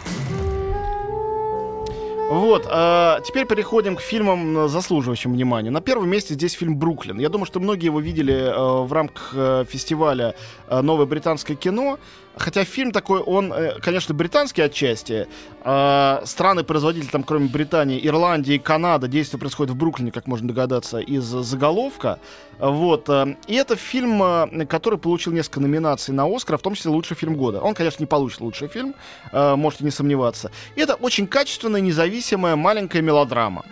Вот, 2.30 2.68
а, 2.72 3.20
теперь 3.22 3.46
переходим 3.46 3.96
к 3.96 4.02
фильмам, 4.02 4.68
заслуживающим 4.68 5.34
внимания. 5.34 5.70
На 5.70 5.80
первом 5.80 6.10
месте 6.10 6.34
здесь 6.34 6.54
фильм 6.54 6.76
«Бруклин». 6.76 7.20
Я 7.20 7.30
думаю, 7.30 7.46
что 7.46 7.60
многие 7.60 7.86
его 7.86 8.00
видели 8.00 8.34
э, 8.34 8.84
в 8.84 8.92
рамках 8.92 9.34
э, 9.36 9.66
фестиваля 9.70 10.34
э, 10.68 10.82
«Новое 10.82 11.06
британское 11.06 11.56
кино». 11.56 12.00
Хотя 12.38 12.64
фильм 12.64 12.92
такой, 12.92 13.20
он, 13.20 13.52
э, 13.54 13.80
конечно, 13.80 14.14
британский 14.14 14.62
отчасти. 14.62 15.28
Э, 15.64 16.22
страны-производители, 16.26 17.10
там, 17.10 17.24
кроме 17.24 17.48
Британии, 17.48 18.06
Ирландии, 18.06 18.58
Канада, 18.58 19.08
действие 19.08 19.40
происходит 19.40 19.74
в 19.74 19.78
Бруклине, 19.78 20.12
как 20.12 20.28
можно 20.28 20.48
догадаться, 20.48 21.00
из 21.00 21.24
заголовка. 21.24 22.20
Вот. 22.60 23.10
э, 23.10 23.36
И 23.48 23.56
это 23.56 23.76
фильм, 23.76 24.22
э, 24.22 24.66
который 24.66 25.00
получил 25.00 25.34
несколько 25.34 25.60
номинаций 25.60 26.14
на 26.14 26.26
Оскар, 26.26 26.58
в 26.58 26.62
том 26.62 26.76
числе 26.76 26.92
лучший 26.92 27.16
фильм 27.16 27.36
года. 27.36 27.60
Он, 27.62 27.74
конечно, 27.74 28.02
не 28.02 28.08
получит 28.08 28.42
лучший 28.42 28.68
фильм, 28.68 28.96
можете 29.32 29.84
не 29.84 29.92
сомневаться. 29.92 30.52
И 30.76 30.82
это 30.82 30.96
очень 30.96 31.28
качественная, 31.28 31.82
независимая 31.82 32.56
маленькая 32.56 33.02
мелодрама. 33.02 33.66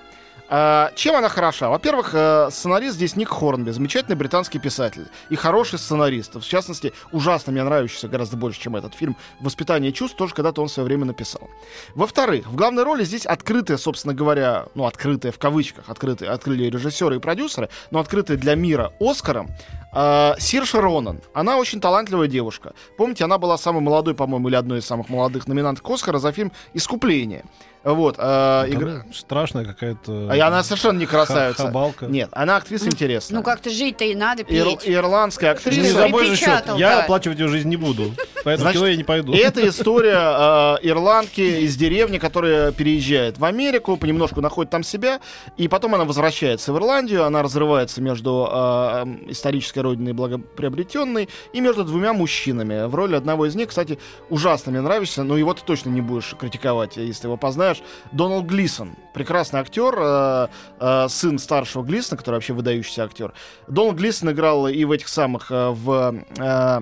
А, 0.50 0.92
чем 0.96 1.16
она 1.16 1.30
хороша? 1.30 1.70
Во-первых, 1.70 2.12
э, 2.14 2.50
сценарист 2.52 2.96
здесь 2.96 3.16
Ник 3.16 3.30
Хорнби, 3.30 3.72
замечательный 3.72 4.16
британский 4.16 4.60
писатель 4.60 5.08
и 5.30 5.36
хороший 5.36 5.80
сценарист. 5.80 6.36
В 6.36 6.48
частности, 6.48 6.94
ужасно 7.12 7.52
мне 7.52 7.64
нравящийся 7.64 8.08
гораздо 8.08 8.38
больше, 8.38 8.60
чем 8.60 8.76
этот 8.76 8.94
фильм 8.94 9.16
«Воспитание 9.40 9.92
чувств», 9.92 10.18
тоже 10.18 10.34
когда-то 10.34 10.62
он 10.62 10.68
в 10.68 10.72
свое 10.72 10.86
время 10.86 11.06
написал. 11.06 11.50
Во-вторых, 11.96 12.48
в 12.48 12.56
главной 12.56 12.84
роли 12.84 13.04
здесь 13.04 13.26
открытые, 13.26 13.78
собственно 13.78 14.14
говоря, 14.14 14.68
ну, 14.76 14.86
открытые 14.86 15.32
в 15.32 15.40
кавычках, 15.40 15.90
открытые, 15.90 16.30
открыли 16.30 16.66
режиссеры 16.66 17.16
и 17.16 17.20
продюсеры, 17.20 17.70
но 17.92 18.00
открытые 18.00 18.38
для 18.38 18.56
мира 18.56 18.94
Оскаром, 19.00 19.50
э, 19.94 20.34
Сирша 20.40 20.82
Ронан. 20.82 21.22
Она 21.34 21.58
очень 21.58 21.80
талантливая 21.80 22.28
девушка. 22.28 22.74
Помните, 22.98 23.24
она 23.24 23.38
была 23.38 23.58
самой 23.58 23.82
молодой, 23.82 24.14
по-моему, 24.14 24.50
или 24.50 24.56
одной 24.56 24.80
из 24.80 24.86
самых 24.86 25.10
молодых 25.10 25.48
номинанток 25.48 25.90
Оскара 25.90 26.20
за 26.20 26.32
фильм 26.32 26.52
«Искупление». 26.74 27.46
Вот. 27.84 28.16
э, 28.18 28.22
игра- 28.70 29.04
страшная 29.14 29.66
какая-то... 29.66 30.30
а 30.32 30.48
она 30.48 30.64
совершенно 30.64 30.98
не 31.00 31.06
красавица. 31.06 31.64
Хабалка. 31.64 32.06
Нет, 32.06 32.30
она 32.32 32.56
актриса 32.58 32.88
интересная. 32.88 33.38
Ну 33.40 33.44
как-то 33.44 33.70
жить-то 33.70 34.06
и 34.06 34.16
надо 34.16 34.44
Ир- 34.44 34.66
петь. 34.66 34.84
ирландская 34.88 35.54
Ты 35.56 35.70
не 35.72 35.78
актриса. 35.78 35.94
за- 36.00 36.08
мой 36.08 36.26
же 36.26 36.36
счет. 36.36 36.64
Я 36.78 37.02
оплачивать 37.02 37.40
ее 37.40 37.48
жизнь 37.50 37.70
не 37.70 37.78
буду. 37.78 38.14
Поэтому 38.44 38.70
в 38.70 38.74
кино 38.74 38.88
я 38.88 38.96
не 38.96 39.04
пойду. 39.04 39.34
И 39.34 39.38
это 39.38 39.68
история 39.68 40.18
э, 40.18 40.88
ирландки 40.88 41.42
из 41.42 41.76
деревни, 41.76 42.18
которая 42.18 42.72
переезжает 42.72 43.38
в 43.38 43.46
Америку, 43.46 43.98
понемножку 43.98 44.42
находит 44.42 44.72
там 44.72 44.84
себя, 44.84 45.20
и 45.58 45.68
потом 45.68 45.96
она 45.96 46.06
возвращается 46.06 46.74
в 46.74 46.78
Ирландию, 46.78 47.26
она 47.26 47.42
разрывается 47.42 48.02
между 48.02 48.50
э, 48.52 49.06
исторической 49.28 49.80
родиной 49.80 50.14
благоприобретенной 50.14 51.30
и 51.54 51.62
между 51.62 51.84
двумя 51.84 52.14
мужчинами. 52.14 52.86
В 52.88 52.96
роли 52.96 53.16
одного 53.16 53.46
из 53.46 53.56
них, 53.56 53.70
кстати, 53.70 54.00
ужасно 54.30 54.72
мне 54.72 54.82
нравится, 54.82 55.24
но 55.24 55.38
его 55.38 55.54
ты 55.54 55.64
точно 55.64 55.90
не 55.90 56.02
будешь 56.02 56.36
критиковать, 56.40 56.98
если 56.98 57.28
его 57.28 57.38
познаешь. 57.38 57.82
Доналд 58.12 58.46
Глисон, 58.46 58.96
прекрасный 59.14 59.62
актер, 59.62 59.96
э, 59.98 60.48
э, 60.80 61.08
сын 61.10 61.40
старшего 61.40 61.84
Глисона, 61.84 62.18
который 62.18 62.36
вообще 62.36 62.54
выдающийся 62.54 63.04
актер. 63.04 63.34
Доналд 63.68 63.96
Глисон 63.96 64.32
играл 64.32 64.68
и 64.68 64.84
в 64.86 64.92
этих 64.92 65.08
самых, 65.08 65.52
э, 65.52 65.70
в... 65.70 66.16
э, 66.38 66.82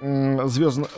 Звездно... 0.00 0.88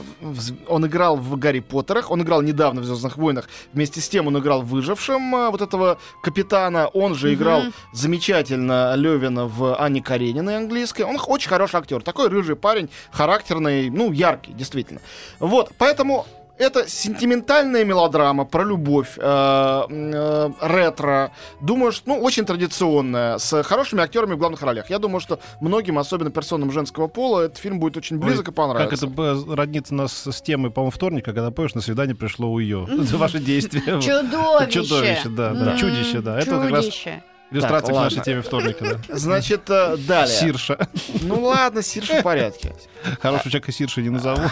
Он 0.69 0.87
играл 0.87 1.17
в 1.17 1.37
Гарри 1.37 1.61
Поттерах, 1.61 2.11
он 2.11 2.23
играл 2.23 2.43
недавно 2.43 2.81
в 2.81 2.85
Звездных 2.85 3.17
войнах. 3.17 3.49
Вместе 3.73 4.01
с 4.01 4.09
тем 4.09 4.27
он 4.29 4.39
играл 4.39 4.63
в 4.63 4.69
выжившем 4.69 5.35
а, 5.35 5.51
вот 5.51 5.61
этого 5.61 5.99
капитана. 6.23 6.87
Он 6.89 7.15
же 7.15 7.35
играл 7.35 7.63
замечательно 7.93 8.95
Левина 8.95 9.47
в 9.47 9.77
Анне 9.77 10.03
Карениной 10.03 10.57
английской. 10.57 11.03
Он 11.03 11.19
очень 11.27 11.49
хороший 11.49 11.77
актер. 11.77 12.03
Такой 12.03 12.29
рыжий 12.29 12.57
парень, 12.57 12.91
характерный, 13.11 13.91
ну, 13.91 14.13
яркий, 14.13 14.53
действительно. 14.53 15.01
Вот, 15.41 15.73
поэтому 15.79 16.27
это 16.59 16.89
сентиментальная 16.89 17.85
мелодрама 17.85 18.45
про 18.45 18.65
любовь, 18.65 19.17
э, 19.17 19.23
э, 19.23 20.51
ретро. 20.61 21.33
Думаю, 21.61 21.93
что, 21.93 22.11
ну, 22.11 22.21
очень 22.21 22.45
традиционная, 22.45 23.39
с 23.39 23.63
хорошими 23.63 24.03
актерами 24.03 24.35
в 24.35 24.39
главных 24.39 24.63
ролях. 24.63 24.91
Я 24.91 24.99
думаю, 24.99 25.21
что 25.21 25.41
многим, 25.61 25.99
особенно 25.99 26.31
персонам 26.31 26.71
женского 26.71 27.09
пола, 27.09 27.43
этот 27.43 27.59
фильм 27.59 27.81
будет 27.81 27.97
очень 27.97 28.19
близок 28.19 28.49
и 28.49 28.53
понравится. 28.53 29.07
Как 29.07 29.13
это 29.13 29.55
роднится 29.55 29.95
нас 29.95 30.27
с 30.27 30.41
темой, 30.43 30.71
по-моему, 30.71 30.91
вторника, 30.91 31.33
когда, 31.33 31.51
помнишь, 31.51 31.75
на 31.75 31.81
свидание 31.81 32.15
пришло 32.15 32.51
у 32.51 32.59
ее. 32.59 32.87
Это 33.03 33.17
ваши 33.17 33.39
действия. 33.39 34.01
Чудовище. 34.01 34.71
Чудовище, 34.71 35.29
да, 35.29 35.77
Чудище, 35.77 36.21
да. 36.21 36.39
Это 36.39 36.51
как 36.51 36.71
раз 36.71 36.85
Чудище. 36.85 37.23
Иллюстрация 37.53 37.95
Так, 37.95 37.97
к 37.97 38.05
нашей 38.05 38.23
теме 38.23 38.43
вторника. 38.43 38.99
да. 39.09 39.17
Значит, 39.17 39.69
э, 39.69 39.97
далее. 39.99 40.35
Сирша. 40.37 40.89
Ну 41.23 41.41
ладно, 41.43 41.83
Сирша 41.83 42.21
в 42.21 42.23
порядке. 42.23 42.75
Хорошего 43.21 43.51
человека 43.51 43.73
Сирша 43.73 44.01
не 44.03 44.11
назову. 44.11 44.43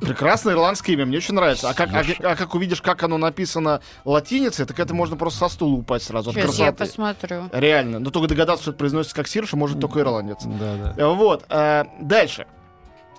Прекрасное 0.00 0.54
ирландское 0.54 0.94
имя, 0.96 1.06
мне 1.06 1.18
очень 1.18 1.34
нравится. 1.34 1.68
А 1.68 1.74
как, 1.74 1.90
а, 1.92 2.04
а 2.24 2.36
как 2.36 2.54
увидишь, 2.54 2.82
как 2.82 3.02
оно 3.02 3.18
написано 3.18 3.80
латиницей, 4.04 4.64
так 4.66 4.78
это 4.78 4.94
можно 4.94 5.16
просто 5.16 5.40
со 5.40 5.48
стула 5.48 5.74
упасть 5.76 6.06
сразу 6.06 6.30
от 6.30 6.36
Сейчас 6.36 6.58
я 6.58 6.72
посмотрю. 6.72 7.48
Реально. 7.52 7.98
Но 7.98 8.10
только 8.10 8.28
догадаться, 8.28 8.62
что 8.62 8.70
это 8.72 8.78
произносится 8.78 9.14
как 9.14 9.28
Сирша, 9.28 9.56
может 9.56 9.80
только 9.80 10.00
ирландец. 10.00 10.38
Да, 10.44 10.94
да. 10.96 11.08
Вот. 11.08 11.44
э, 11.48 11.84
дальше. 12.00 12.46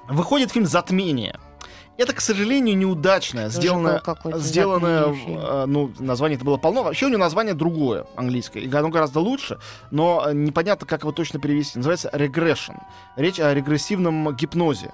Выходит 0.08 0.52
фильм 0.52 0.66
«Затмение». 0.66 1.40
Это, 2.02 2.14
к 2.14 2.22
сожалению, 2.22 2.76
неудачное, 2.76 3.50
сделанное, 3.50 4.02
сделанное, 4.38 5.16
э, 5.28 5.66
ну, 5.68 5.92
название 6.00 6.36
это 6.38 6.44
было 6.44 6.58
полно. 6.58 6.82
Вообще 6.82 7.06
у 7.06 7.10
него 7.10 7.20
название 7.20 7.54
другое, 7.54 8.08
английское, 8.16 8.60
и 8.60 8.74
оно 8.74 8.90
гораздо 8.90 9.20
лучше, 9.20 9.60
но 9.92 10.24
э, 10.26 10.34
непонятно, 10.34 10.88
как 10.88 11.02
его 11.02 11.12
точно 11.12 11.40
перевести. 11.40 11.78
Называется 11.78 12.10
«Regression». 12.12 12.76
Речь 13.18 13.40
о 13.40 13.54
регрессивном 13.54 14.36
гипнозе. 14.36 14.92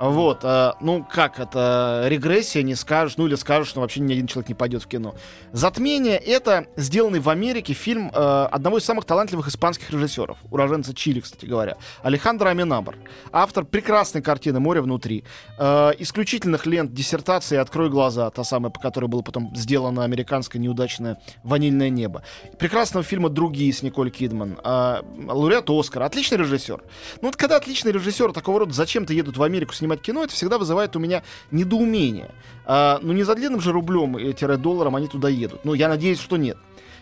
Вот, 0.00 0.40
э, 0.44 0.72
ну 0.80 1.04
как 1.04 1.38
это, 1.38 2.06
регрессия, 2.06 2.62
не 2.62 2.74
скажешь, 2.74 3.18
ну 3.18 3.26
или 3.26 3.34
скажешь, 3.34 3.68
что 3.68 3.82
вообще 3.82 4.00
ни 4.00 4.14
один 4.14 4.26
человек 4.26 4.48
не 4.48 4.54
пойдет 4.54 4.82
в 4.82 4.86
кино. 4.86 5.14
«Затмение»— 5.52 6.16
это 6.16 6.68
сделанный 6.76 7.20
в 7.20 7.28
Америке 7.28 7.74
фильм 7.74 8.10
э, 8.10 8.48
одного 8.50 8.78
из 8.78 8.84
самых 8.84 9.04
талантливых 9.04 9.48
испанских 9.48 9.90
режиссеров, 9.90 10.38
уроженца 10.50 10.94
Чили, 10.94 11.20
кстати 11.20 11.44
говоря, 11.44 11.76
Алехандро 12.02 12.48
Аминабр. 12.48 12.96
Автор 13.30 13.66
прекрасной 13.66 14.22
картины 14.22 14.58
«Море 14.58 14.80
внутри», 14.80 15.22
э, 15.58 15.90
исключительных 15.98 16.64
лент 16.64 16.94
диссертации 16.94 17.58
«Открой 17.58 17.90
глаза», 17.90 18.30
та 18.30 18.42
самая, 18.42 18.70
по 18.70 18.80
которой 18.80 19.06
было 19.06 19.20
потом 19.20 19.54
сделано 19.54 20.04
американское 20.04 20.62
неудачное 20.62 21.20
«Ванильное 21.42 21.90
небо», 21.90 22.22
прекрасного 22.58 23.04
фильма 23.04 23.28
«Другие» 23.28 23.70
с 23.70 23.82
Николь 23.82 24.10
Кидман, 24.10 24.58
э, 24.64 25.02
лауреат 25.26 25.68
Оскара, 25.68 26.06
отличный 26.06 26.38
режиссер. 26.38 26.82
Ну 27.20 27.28
вот 27.28 27.36
когда 27.36 27.56
отличный 27.56 27.92
режиссер 27.92 28.32
такого 28.32 28.60
рода 28.60 28.72
зачем-то 28.72 29.12
едут 29.12 29.36
в 29.36 29.42
Америку 29.42 29.74
снимать 29.74 29.89
кино, 29.96 30.24
это 30.24 30.32
всегда 30.32 30.58
вызывает 30.58 30.94
у 30.96 30.98
меня 30.98 31.22
недоумение. 31.50 32.30
А, 32.64 32.98
ну 33.02 33.12
не 33.12 33.22
за 33.22 33.34
длинным 33.34 33.60
же 33.60 33.72
рублем 33.72 34.18
и 34.18 34.32
тире 34.32 34.56
долларом 34.56 34.96
они 34.96 35.08
туда 35.08 35.28
едут. 35.28 35.64
Ну 35.64 35.74
я 35.74 35.88
надеюсь, 35.88 36.20
что 36.20 36.36
нет. 36.36 36.56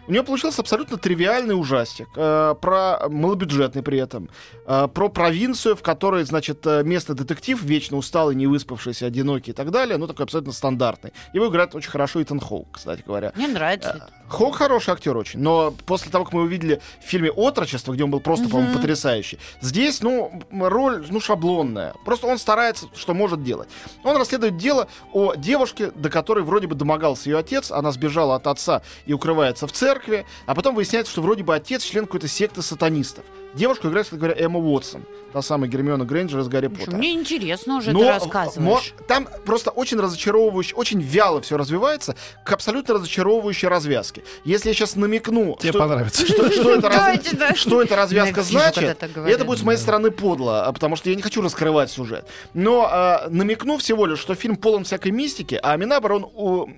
У 0.08 0.12
него 0.12 0.24
получился 0.24 0.62
абсолютно 0.62 0.96
тривиальный 0.96 1.52
ужастик, 1.52 2.08
э, 2.16 2.54
про 2.60 3.08
малобюджетный 3.10 3.82
при 3.82 3.98
этом, 3.98 4.30
э, 4.66 4.88
про 4.88 5.10
провинцию, 5.10 5.76
в 5.76 5.82
которой, 5.82 6.24
значит, 6.24 6.66
э, 6.66 6.82
местный 6.82 7.14
детектив, 7.14 7.62
вечно 7.62 7.98
усталый, 7.98 8.34
не 8.34 8.46
выспавшийся, 8.46 9.04
одинокий 9.04 9.50
и 9.50 9.54
так 9.54 9.70
далее, 9.70 9.98
ну 9.98 10.06
такой 10.06 10.24
абсолютно 10.24 10.52
стандартный. 10.52 11.12
Его 11.34 11.48
играет 11.48 11.74
очень 11.74 11.90
хорошо 11.90 12.22
Итан 12.22 12.40
Хоук, 12.40 12.68
кстати 12.72 13.02
говоря. 13.06 13.32
Мне 13.36 13.48
нравится 13.48 13.90
это. 13.90 14.18
Хоук 14.28 14.56
хороший 14.56 14.90
актер 14.90 15.16
очень, 15.16 15.40
но 15.40 15.74
после 15.86 16.10
того, 16.10 16.24
как 16.24 16.34
мы 16.34 16.42
увидели 16.42 16.80
в 17.02 17.08
фильме 17.08 17.30
«Отрочество», 17.30 17.92
где 17.92 18.04
он 18.04 18.10
был 18.10 18.20
просто, 18.20 18.48
по-моему, 18.48 18.74
потрясающий, 18.74 19.38
здесь, 19.60 20.02
ну, 20.02 20.42
роль, 20.50 21.06
ну, 21.08 21.20
шаблонная. 21.20 21.94
Просто 22.04 22.26
он 22.26 22.38
старается, 22.38 22.86
что 22.94 23.14
может 23.14 23.42
делать. 23.42 23.68
Он 24.04 24.16
расследует 24.16 24.58
дело 24.58 24.88
о 25.12 25.34
девушке, 25.34 25.90
до 25.92 26.10
которой 26.10 26.44
вроде 26.44 26.66
бы 26.66 26.74
домогался 26.74 27.30
ее 27.30 27.38
отец, 27.38 27.70
она 27.70 27.90
сбежала 27.90 28.36
от 28.36 28.46
отца 28.46 28.82
и 29.06 29.14
укрывается 29.14 29.66
в 29.66 29.72
церкви, 29.72 29.97
а 30.46 30.54
потом 30.54 30.74
выясняется, 30.74 31.12
что 31.12 31.22
вроде 31.22 31.42
бы 31.42 31.54
отец 31.54 31.82
член 31.82 32.06
какой-то 32.06 32.28
секты 32.28 32.62
сатанистов. 32.62 33.24
Девушку 33.54 33.88
играет, 33.88 34.04
кстати 34.06 34.20
говоря, 34.20 34.36
Эмма 34.38 34.58
Уотсон, 34.60 35.04
та 35.32 35.40
самая 35.40 35.70
Гермиона 35.70 36.04
Грейнджер 36.04 36.38
из 36.40 36.48
«Гарри 36.48 36.66
Поттера». 36.68 36.96
Мне 36.96 37.14
интересно 37.14 37.78
уже 37.78 37.92
Но, 37.92 38.00
ты 38.00 38.06
рассказываешь. 38.08 38.94
мо- 38.98 39.04
там 39.06 39.26
просто 39.46 39.70
очень 39.70 39.98
разочаровывающе, 39.98 40.74
очень 40.74 41.00
вяло 41.00 41.40
все 41.40 41.56
развивается 41.56 42.14
к 42.44 42.52
абсолютно 42.52 42.94
разочаровывающей 42.94 43.66
развязке. 43.66 44.22
Если 44.44 44.68
я 44.68 44.74
сейчас 44.74 44.96
намекну, 44.96 45.56
Тебе 45.58 45.70
что, 45.72 45.78
понравится. 45.78 46.26
что, 46.26 46.50
что 46.52 46.74
это, 46.74 46.88
раз- 46.88 46.96
Давайте, 46.98 47.36
да. 47.36 47.54
что 47.54 47.82
эта 47.82 47.96
развязка 47.96 48.42
значит, 48.42 49.02
это 49.02 49.44
будет 49.46 49.58
с 49.58 49.62
моей 49.62 49.78
стороны 49.78 50.10
подло, 50.10 50.66
а, 50.66 50.72
потому 50.72 50.96
что 50.96 51.08
я 51.08 51.16
не 51.16 51.22
хочу 51.22 51.40
раскрывать 51.40 51.90
сюжет. 51.90 52.26
Но 52.52 52.86
а, 52.90 53.28
намекну 53.30 53.78
всего 53.78 54.04
лишь, 54.04 54.18
что 54.18 54.34
фильм 54.34 54.56
полон 54.56 54.84
всякой 54.84 55.10
мистики, 55.10 55.58
а 55.60 55.72
Аминабар, 55.72 56.12
он... 56.12 56.76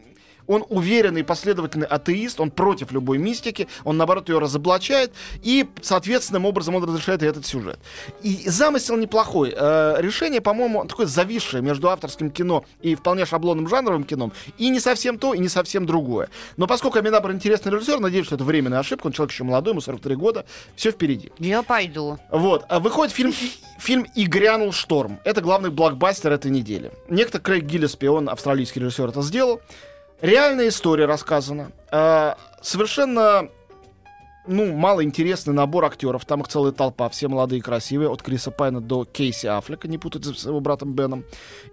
он 0.50 0.64
уверенный, 0.68 1.22
последовательный 1.22 1.86
атеист, 1.86 2.40
он 2.40 2.50
против 2.50 2.90
любой 2.90 3.18
мистики, 3.18 3.68
он, 3.84 3.96
наоборот, 3.96 4.28
ее 4.28 4.38
разоблачает, 4.38 5.12
и, 5.42 5.68
соответственным 5.80 6.44
образом, 6.44 6.74
он 6.74 6.84
разрешает 6.84 7.22
и 7.22 7.26
этот 7.26 7.46
сюжет. 7.46 7.78
И 8.20 8.48
замысел 8.48 8.96
неплохой. 8.96 9.54
Э, 9.56 9.96
решение, 9.98 10.40
по-моему, 10.40 10.84
такое 10.86 11.06
зависшее 11.06 11.62
между 11.62 11.88
авторским 11.88 12.30
кино 12.30 12.64
и 12.82 12.96
вполне 12.96 13.26
шаблонным 13.26 13.68
жанровым 13.68 14.02
кино, 14.02 14.32
и 14.58 14.68
не 14.70 14.80
совсем 14.80 15.18
то, 15.18 15.34
и 15.34 15.38
не 15.38 15.48
совсем 15.48 15.86
другое. 15.86 16.28
Но 16.56 16.66
поскольку 16.66 16.98
Аминабр 16.98 17.30
интересный 17.30 17.70
режиссер, 17.72 18.00
надеюсь, 18.00 18.26
что 18.26 18.34
это 18.34 18.44
временная 18.44 18.80
ошибка, 18.80 19.06
он 19.06 19.12
человек 19.12 19.32
еще 19.32 19.44
молодой, 19.44 19.72
ему 19.72 19.80
43 19.80 20.16
года, 20.16 20.44
все 20.74 20.90
впереди. 20.90 21.30
Я 21.38 21.62
пойду. 21.62 22.18
Вот. 22.30 22.64
А 22.68 22.80
Выходит 22.80 23.14
фильм, 23.14 23.32
фильм 23.78 24.04
«И 24.16 24.24
грянул 24.24 24.72
шторм». 24.72 25.20
Это 25.22 25.40
главный 25.40 25.70
блокбастер 25.70 26.32
этой 26.32 26.50
недели. 26.50 26.90
Некто 27.08 27.38
Крейг 27.38 27.64
Гиллеспи, 27.64 28.08
он 28.08 28.28
австралийский 28.28 28.80
режиссер, 28.80 29.10
это 29.10 29.22
сделал. 29.22 29.60
Реальная 30.20 30.68
история 30.68 31.06
рассказана. 31.06 31.72
А, 31.90 32.36
совершенно 32.60 33.48
ну, 34.46 34.72
малоинтересный 34.72 35.54
набор 35.54 35.84
актеров. 35.84 36.24
Там 36.24 36.40
их 36.40 36.48
целая 36.48 36.72
толпа, 36.72 37.08
все 37.08 37.28
молодые 37.28 37.60
и 37.60 37.62
красивые, 37.62 38.10
от 38.10 38.22
Криса 38.22 38.50
Пайна 38.50 38.80
до 38.80 39.04
Кейси 39.04 39.46
Аффлека, 39.46 39.88
не 39.88 39.98
путать 39.98 40.24
с 40.24 40.46
его 40.46 40.60
братом 40.60 40.92
Беном. 40.92 41.24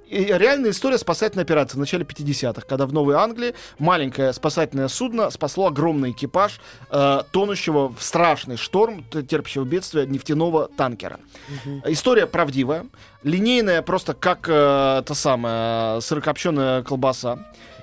И 0.07 0.25
реальная 0.25 0.71
история 0.71 0.97
спасательной 0.97 1.43
операции 1.43 1.77
в 1.77 1.79
начале 1.79 2.05
50-х, 2.05 2.61
когда 2.67 2.85
в 2.85 2.93
Новой 2.93 3.15
Англии 3.15 3.55
маленькое 3.79 4.31
спасательное 4.33 4.87
судно 4.87 5.29
спасло 5.29 5.67
огромный 5.67 6.11
экипаж 6.11 6.59
э, 6.89 7.21
тонущего 7.31 7.89
в 7.89 8.01
страшный 8.01 8.57
шторм, 8.57 9.03
терпящего 9.03 9.63
бедствия 9.63 10.05
нефтяного 10.05 10.69
танкера. 10.77 11.19
История 11.85 12.27
правдивая, 12.27 12.85
линейная, 13.23 13.81
просто 13.81 14.13
как 14.13 14.47
э, 14.47 15.03
та 15.05 15.13
самая 15.13 15.99
сырокопченая 15.99 16.83
колбаса. 16.83 17.39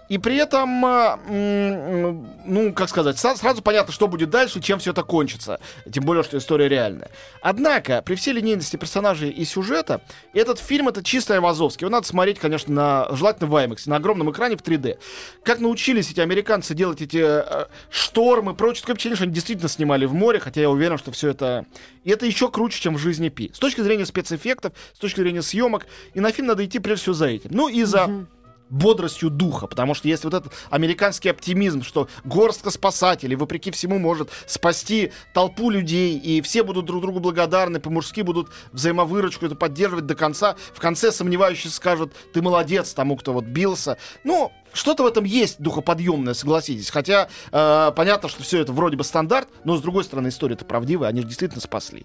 И 0.08 0.18
при 0.18 0.36
этом, 0.36 0.84
м, 0.84 2.28
ну, 2.44 2.72
как 2.72 2.88
сказать, 2.88 3.18
сразу 3.18 3.62
понятно, 3.62 3.92
что 3.92 4.08
будет 4.08 4.30
дальше, 4.30 4.60
чем 4.60 4.78
все 4.78 4.90
это 4.90 5.02
кончится. 5.02 5.60
Тем 5.90 6.04
более, 6.04 6.22
что 6.22 6.38
история 6.38 6.68
реальная. 6.68 7.10
Однако, 7.40 8.02
при 8.02 8.14
всей 8.14 8.34
линейности 8.34 8.76
персонажей 8.76 9.30
и 9.30 9.44
сюжета, 9.44 10.00
этот 10.32 10.58
фильм 10.58 10.88
это 10.88 11.02
чистый 11.02 11.32
Айвазовский. 11.32 11.84
Его 11.84 11.92
надо 11.92 12.06
смотреть, 12.06 12.38
конечно, 12.38 12.72
на, 12.72 13.08
желательно 13.16 13.48
в 13.48 13.54
IMAX, 13.54 13.82
на 13.86 13.96
огромном 13.96 14.30
экране 14.30 14.56
в 14.56 14.62
3D. 14.62 14.98
Как 15.42 15.60
научились 15.60 16.10
эти 16.10 16.20
американцы 16.20 16.74
делать 16.74 17.00
эти 17.00 17.22
э, 17.22 17.66
штормы 17.90 18.54
прочее, 18.54 18.82
такое 18.82 18.94
впечатление, 18.94 19.16
что 19.16 19.24
они 19.24 19.34
действительно 19.34 19.68
снимали 19.68 20.04
в 20.04 20.14
море, 20.14 20.38
хотя 20.38 20.60
я 20.60 20.70
уверен, 20.70 20.98
что 20.98 21.12
все 21.12 21.30
это... 21.30 21.64
И 22.04 22.10
это 22.10 22.26
еще 22.26 22.50
круче, 22.50 22.80
чем 22.80 22.96
в 22.96 22.98
жизни 22.98 23.30
Пи. 23.30 23.50
С 23.54 23.58
точки 23.58 23.80
зрения 23.80 24.04
спецэффектов, 24.04 24.74
с 24.92 24.98
точки 24.98 25.20
зрения 25.20 25.42
съемок, 25.42 25.86
и 26.12 26.20
на 26.20 26.30
фильм 26.32 26.48
надо 26.48 26.64
идти 26.64 26.78
прежде 26.78 27.02
всего 27.02 27.14
за 27.14 27.26
этим. 27.26 27.50
Ну 27.52 27.68
и 27.68 27.82
за 27.84 28.26
бодростью 28.70 29.30
духа, 29.30 29.66
потому 29.66 29.94
что 29.94 30.08
есть 30.08 30.24
вот 30.24 30.34
этот 30.34 30.52
американский 30.70 31.28
оптимизм, 31.28 31.82
что 31.82 32.08
горстка 32.24 32.70
спасателей, 32.70 33.36
вопреки 33.36 33.70
всему, 33.70 33.98
может 33.98 34.30
спасти 34.46 35.12
толпу 35.32 35.70
людей, 35.70 36.18
и 36.18 36.40
все 36.42 36.62
будут 36.62 36.86
друг 36.86 37.02
другу 37.02 37.20
благодарны, 37.20 37.80
по-мужски 37.80 38.22
будут 38.22 38.48
взаимовыручку 38.72 39.46
это 39.46 39.54
поддерживать 39.54 40.06
до 40.06 40.14
конца. 40.14 40.56
В 40.72 40.80
конце 40.80 41.12
сомневающийся 41.12 41.76
скажут, 41.76 42.12
ты 42.32 42.42
молодец 42.42 42.92
тому, 42.94 43.16
кто 43.16 43.32
вот 43.32 43.44
бился. 43.44 43.98
Ну, 44.24 44.52
что-то 44.74 45.04
в 45.04 45.06
этом 45.06 45.24
есть 45.24 45.60
духоподъемное, 45.60 46.34
согласитесь. 46.34 46.90
Хотя 46.90 47.28
э, 47.52 47.92
понятно, 47.94 48.28
что 48.28 48.42
все 48.42 48.60
это 48.60 48.72
вроде 48.72 48.96
бы 48.96 49.04
стандарт, 49.04 49.48
но 49.62 49.76
с 49.76 49.80
другой 49.80 50.04
стороны 50.04 50.28
история-то 50.28 50.64
правдивая, 50.64 51.08
они 51.08 51.22
же 51.22 51.28
действительно 51.28 51.60
спасли. 51.60 52.04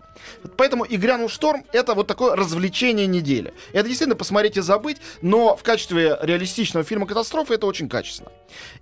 Поэтому 0.56 0.84
«И 0.84 0.96
грянул 0.98 1.30
шторм»— 1.30 1.66
это 1.74 1.96
вот 1.96 2.08
такое 2.08 2.36
развлечение 2.36 3.08
недели. 3.08 3.54
Это 3.74 3.88
действительно 3.88 4.16
посмотреть 4.16 4.58
и 4.58 4.62
забыть, 4.62 4.98
но 5.22 5.56
в 5.56 5.64
качестве 5.64 6.18
реалистичного 6.22 6.49
фильма 6.84 7.06
катастрофы 7.06 7.56
это 7.56 7.66
очень 7.68 7.90
качественно. 7.90 8.32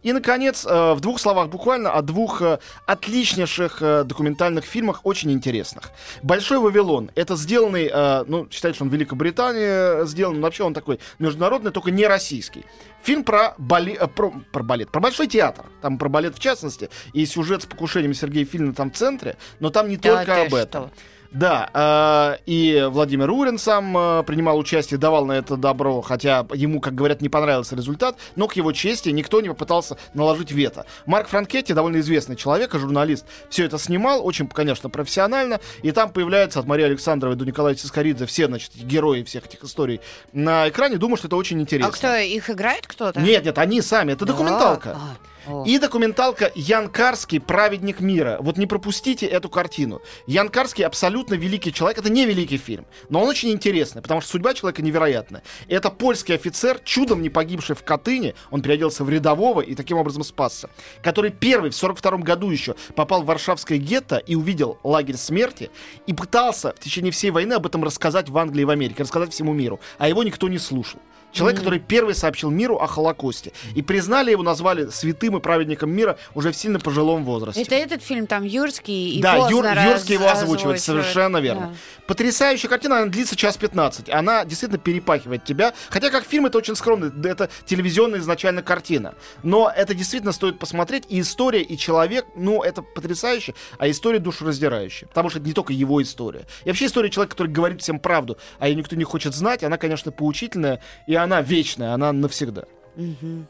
И, 0.03 0.13
наконец, 0.13 0.65
э, 0.65 0.93
в 0.93 0.99
двух 0.99 1.19
словах 1.19 1.49
буквально 1.49 1.91
о 1.91 2.01
двух 2.01 2.41
э, 2.41 2.59
отличнейших 2.85 3.81
э, 3.81 4.03
документальных 4.03 4.65
фильмах, 4.65 5.01
очень 5.03 5.31
интересных. 5.31 5.91
«Большой 6.23 6.59
Вавилон»— 6.59 7.11
это 7.15 7.35
сделанный, 7.35 7.91
ну, 8.27 8.47
считается, 8.49 8.83
он 8.83 8.89
в 8.89 8.93
Великобритании 8.93 10.05
сделан, 10.05 10.35
но 10.35 10.41
вообще 10.41 10.63
он 10.63 10.73
такой 10.73 10.99
международный, 11.19 11.71
только 11.71 11.91
не 11.91 12.05
российский. 12.07 12.65
Фильм 13.03 13.23
про, 13.23 13.55
э, 13.57 14.07
про, 14.07 14.33
про 14.51 14.63
балет, 14.63 14.91
про 14.91 14.99
большой 14.99 15.27
театр. 15.27 15.65
Там 15.81 15.97
про 15.97 16.09
балет 16.09 16.35
в 16.35 16.39
частности. 16.39 16.89
И 17.13 17.25
сюжет 17.25 17.63
с 17.63 17.65
покушением 17.65 18.13
Сергея 18.13 18.45
Фильна 18.45 18.73
там 18.73 18.91
в 18.91 18.95
центре. 18.95 19.37
Но 19.59 19.69
там 19.69 19.87
не 19.87 19.95
Да 19.95 20.17
только 20.17 20.41
об 20.41 20.53
этом. 20.53 20.87
что? 20.87 20.93
Да, 21.31 21.69
э, 21.73 22.41
и 22.45 22.87
Владимир 22.89 23.29
Урин 23.29 23.57
сам 23.57 23.97
э, 23.97 24.23
принимал 24.23 24.57
участие, 24.57 24.97
давал 24.97 25.25
на 25.25 25.33
это 25.33 25.57
добро, 25.57 26.01
хотя 26.01 26.45
ему, 26.53 26.79
как 26.79 26.95
говорят, 26.95 27.21
не 27.21 27.29
понравился 27.29 27.75
результат, 27.75 28.17
но 28.35 28.47
к 28.47 28.55
его 28.55 28.71
чести 28.71 29.09
никто 29.09 29.41
не 29.41 29.49
попытался 29.49 29.97
наложить 30.13 30.51
вето. 30.51 30.85
Марк 31.05 31.27
Франкетти, 31.27 31.73
довольно 31.73 31.97
известный 31.99 32.35
человек, 32.35 32.73
и 32.75 32.79
журналист, 32.79 33.25
все 33.49 33.65
это 33.65 33.77
снимал, 33.77 34.25
очень, 34.25 34.47
конечно, 34.47 34.89
профессионально, 34.89 35.59
и 35.83 35.91
там 35.91 36.11
появляются 36.11 36.59
от 36.59 36.65
Марии 36.65 36.85
Александровой 36.85 37.35
до 37.35 37.45
Николая 37.45 37.75
Цискоридзе 37.75 38.25
все, 38.25 38.47
значит, 38.47 38.71
герои 38.75 39.23
всех 39.23 39.45
этих 39.45 39.63
историй 39.63 40.01
на 40.33 40.69
экране. 40.69 40.97
Думаю, 40.97 41.17
что 41.17 41.27
это 41.27 41.35
очень 41.35 41.61
интересно. 41.61 41.89
А 41.89 41.95
кто, 41.95 42.15
их 42.15 42.49
играет 42.49 42.87
кто-то? 42.87 43.19
Нет, 43.19 43.45
нет, 43.45 43.57
они 43.57 43.81
сами, 43.81 44.13
это 44.13 44.25
документалка. 44.25 44.91
А, 44.91 44.95
а, 44.95 45.17
И 45.65 45.79
документалка 45.79 46.51
Ян 46.55 46.89
Карский 46.89 47.39
«Праведник 47.39 47.99
мира». 47.99 48.37
Вот 48.41 48.57
не 48.57 48.65
пропустите 48.65 49.25
эту 49.25 49.49
картину. 49.49 50.01
Ян 50.25 50.49
Карский 50.49 50.83
абсолютно 50.83 51.35
великий 51.35 51.73
человек. 51.73 51.99
Это 51.99 52.09
не 52.09 52.25
великий 52.25 52.57
фильм, 52.57 52.85
но 53.09 53.21
он 53.21 53.29
очень 53.29 53.51
интересный, 53.51 54.01
потому 54.01 54.21
что 54.21 54.31
судьба 54.31 54.53
человека 54.53 54.81
невероятная. 54.81 55.43
Это 55.67 55.89
польский 55.89 56.35
офицер, 56.35 56.79
чудом 56.83 57.21
не 57.21 57.29
погибший 57.29 57.75
в 57.75 57.83
Катыни, 57.83 58.35
он 58.51 58.61
переоделся 58.61 59.03
в 59.03 59.09
рядового 59.09 59.61
и 59.61 59.75
таким 59.75 59.97
образом 59.97 60.23
спасся, 60.23 60.69
который 61.01 61.31
первый 61.31 61.71
в 61.71 61.75
42 61.75 62.17
году 62.17 62.49
еще 62.49 62.75
попал 62.95 63.23
в 63.23 63.25
Варшавское 63.25 63.77
гетто 63.77 64.17
и 64.17 64.35
увидел 64.35 64.79
лагерь 64.83 65.17
смерти 65.17 65.71
и 66.05 66.13
пытался 66.13 66.73
в 66.73 66.79
течение 66.79 67.11
всей 67.11 67.31
войны 67.31 67.53
об 67.53 67.65
этом 67.65 67.83
рассказать 67.83 68.29
в 68.29 68.37
Англии 68.37 68.61
и 68.61 68.65
в 68.65 68.69
Америке, 68.69 69.03
рассказать 69.03 69.33
всему 69.33 69.53
миру. 69.53 69.79
А 69.97 70.07
его 70.07 70.23
никто 70.23 70.49
не 70.49 70.59
слушал. 70.59 70.99
Человек, 71.37 71.59
который 71.59 71.79
первый 71.79 72.15
сообщил 72.15 72.49
миру 72.49 72.77
о 72.77 72.87
Холокосте. 72.87 73.51
И 73.75 73.81
признали 73.81 74.31
его, 74.31 74.43
назвали 74.43 74.87
святым 74.89 75.37
и 75.37 75.39
праведником 75.39 75.89
мира 75.91 76.17
уже 76.33 76.51
в 76.51 76.55
сильно 76.55 76.79
пожилом 76.79 77.23
возрасте. 77.23 77.61
Это 77.61 77.75
этот 77.75 78.01
фильм, 78.03 78.27
там 78.27 78.43
Юрский 78.43 79.17
и 79.17 79.21
да, 79.21 79.35
Юр- 79.49 79.65
Юрский 79.65 80.13
его 80.13 80.25
раз- 80.25 80.43
озвучивает, 80.43 80.81
совершенно 80.81 81.37
верно. 81.37 81.67
Да. 81.67 81.75
Потрясающая 82.07 82.69
картина, 82.69 82.99
она 83.01 83.07
длится 83.07 83.35
час 83.35 83.57
15. 83.57 84.09
Она 84.09 84.45
действительно 84.45 84.79
перепахивает 84.79 85.43
тебя. 85.43 85.73
Хотя 85.89 86.09
как 86.09 86.23
фильм 86.23 86.45
это 86.45 86.57
очень 86.57 86.75
скромный, 86.75 87.11
да, 87.11 87.29
это 87.29 87.49
телевизионная 87.65 88.19
изначально 88.19 88.61
картина. 88.63 89.15
Но 89.43 89.71
это 89.75 89.93
действительно 89.93 90.31
стоит 90.31 90.57
посмотреть. 90.57 91.03
И 91.09 91.19
история, 91.19 91.61
и 91.61 91.77
человек, 91.77 92.25
ну, 92.35 92.63
это 92.63 92.81
потрясающе, 92.81 93.53
а 93.77 93.89
история 93.89 94.19
душераздирающая. 94.19 95.07
Потому 95.09 95.29
что 95.29 95.39
это 95.39 95.47
не 95.47 95.53
только 95.53 95.73
его 95.73 96.01
история. 96.01 96.45
И 96.63 96.69
вообще 96.69 96.85
история 96.85 97.09
человека, 97.09 97.35
который 97.35 97.51
говорит 97.51 97.81
всем 97.81 97.99
правду, 97.99 98.37
а 98.57 98.69
ее 98.69 98.75
никто 98.75 98.95
не 98.95 99.03
хочет 99.03 99.35
знать, 99.35 99.63
она, 99.63 99.77
конечно, 99.77 100.11
поучительная, 100.11 100.81
и 101.07 101.15
она 101.15 101.26
вечная, 101.41 101.93
она 101.93 102.11
навсегда. 102.11 102.63
Мгм. 102.95 103.47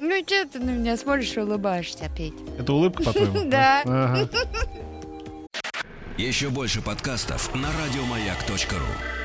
Ну, 0.00 0.22
что 0.26 0.46
ты 0.48 0.58
на 0.58 0.70
меня 0.70 0.96
смотришь 0.96 1.36
и 1.36 1.40
улыбаешься, 1.40 2.10
Петь? 2.16 2.34
Это 2.58 2.72
улыбка, 2.72 3.04
по-твоему? 3.04 3.44
Да. 3.50 3.82
Еще 6.18 6.50
больше 6.50 6.82
подкастов 6.82 7.54
на 7.54 7.68
радиомаяк.ру. 7.68 9.21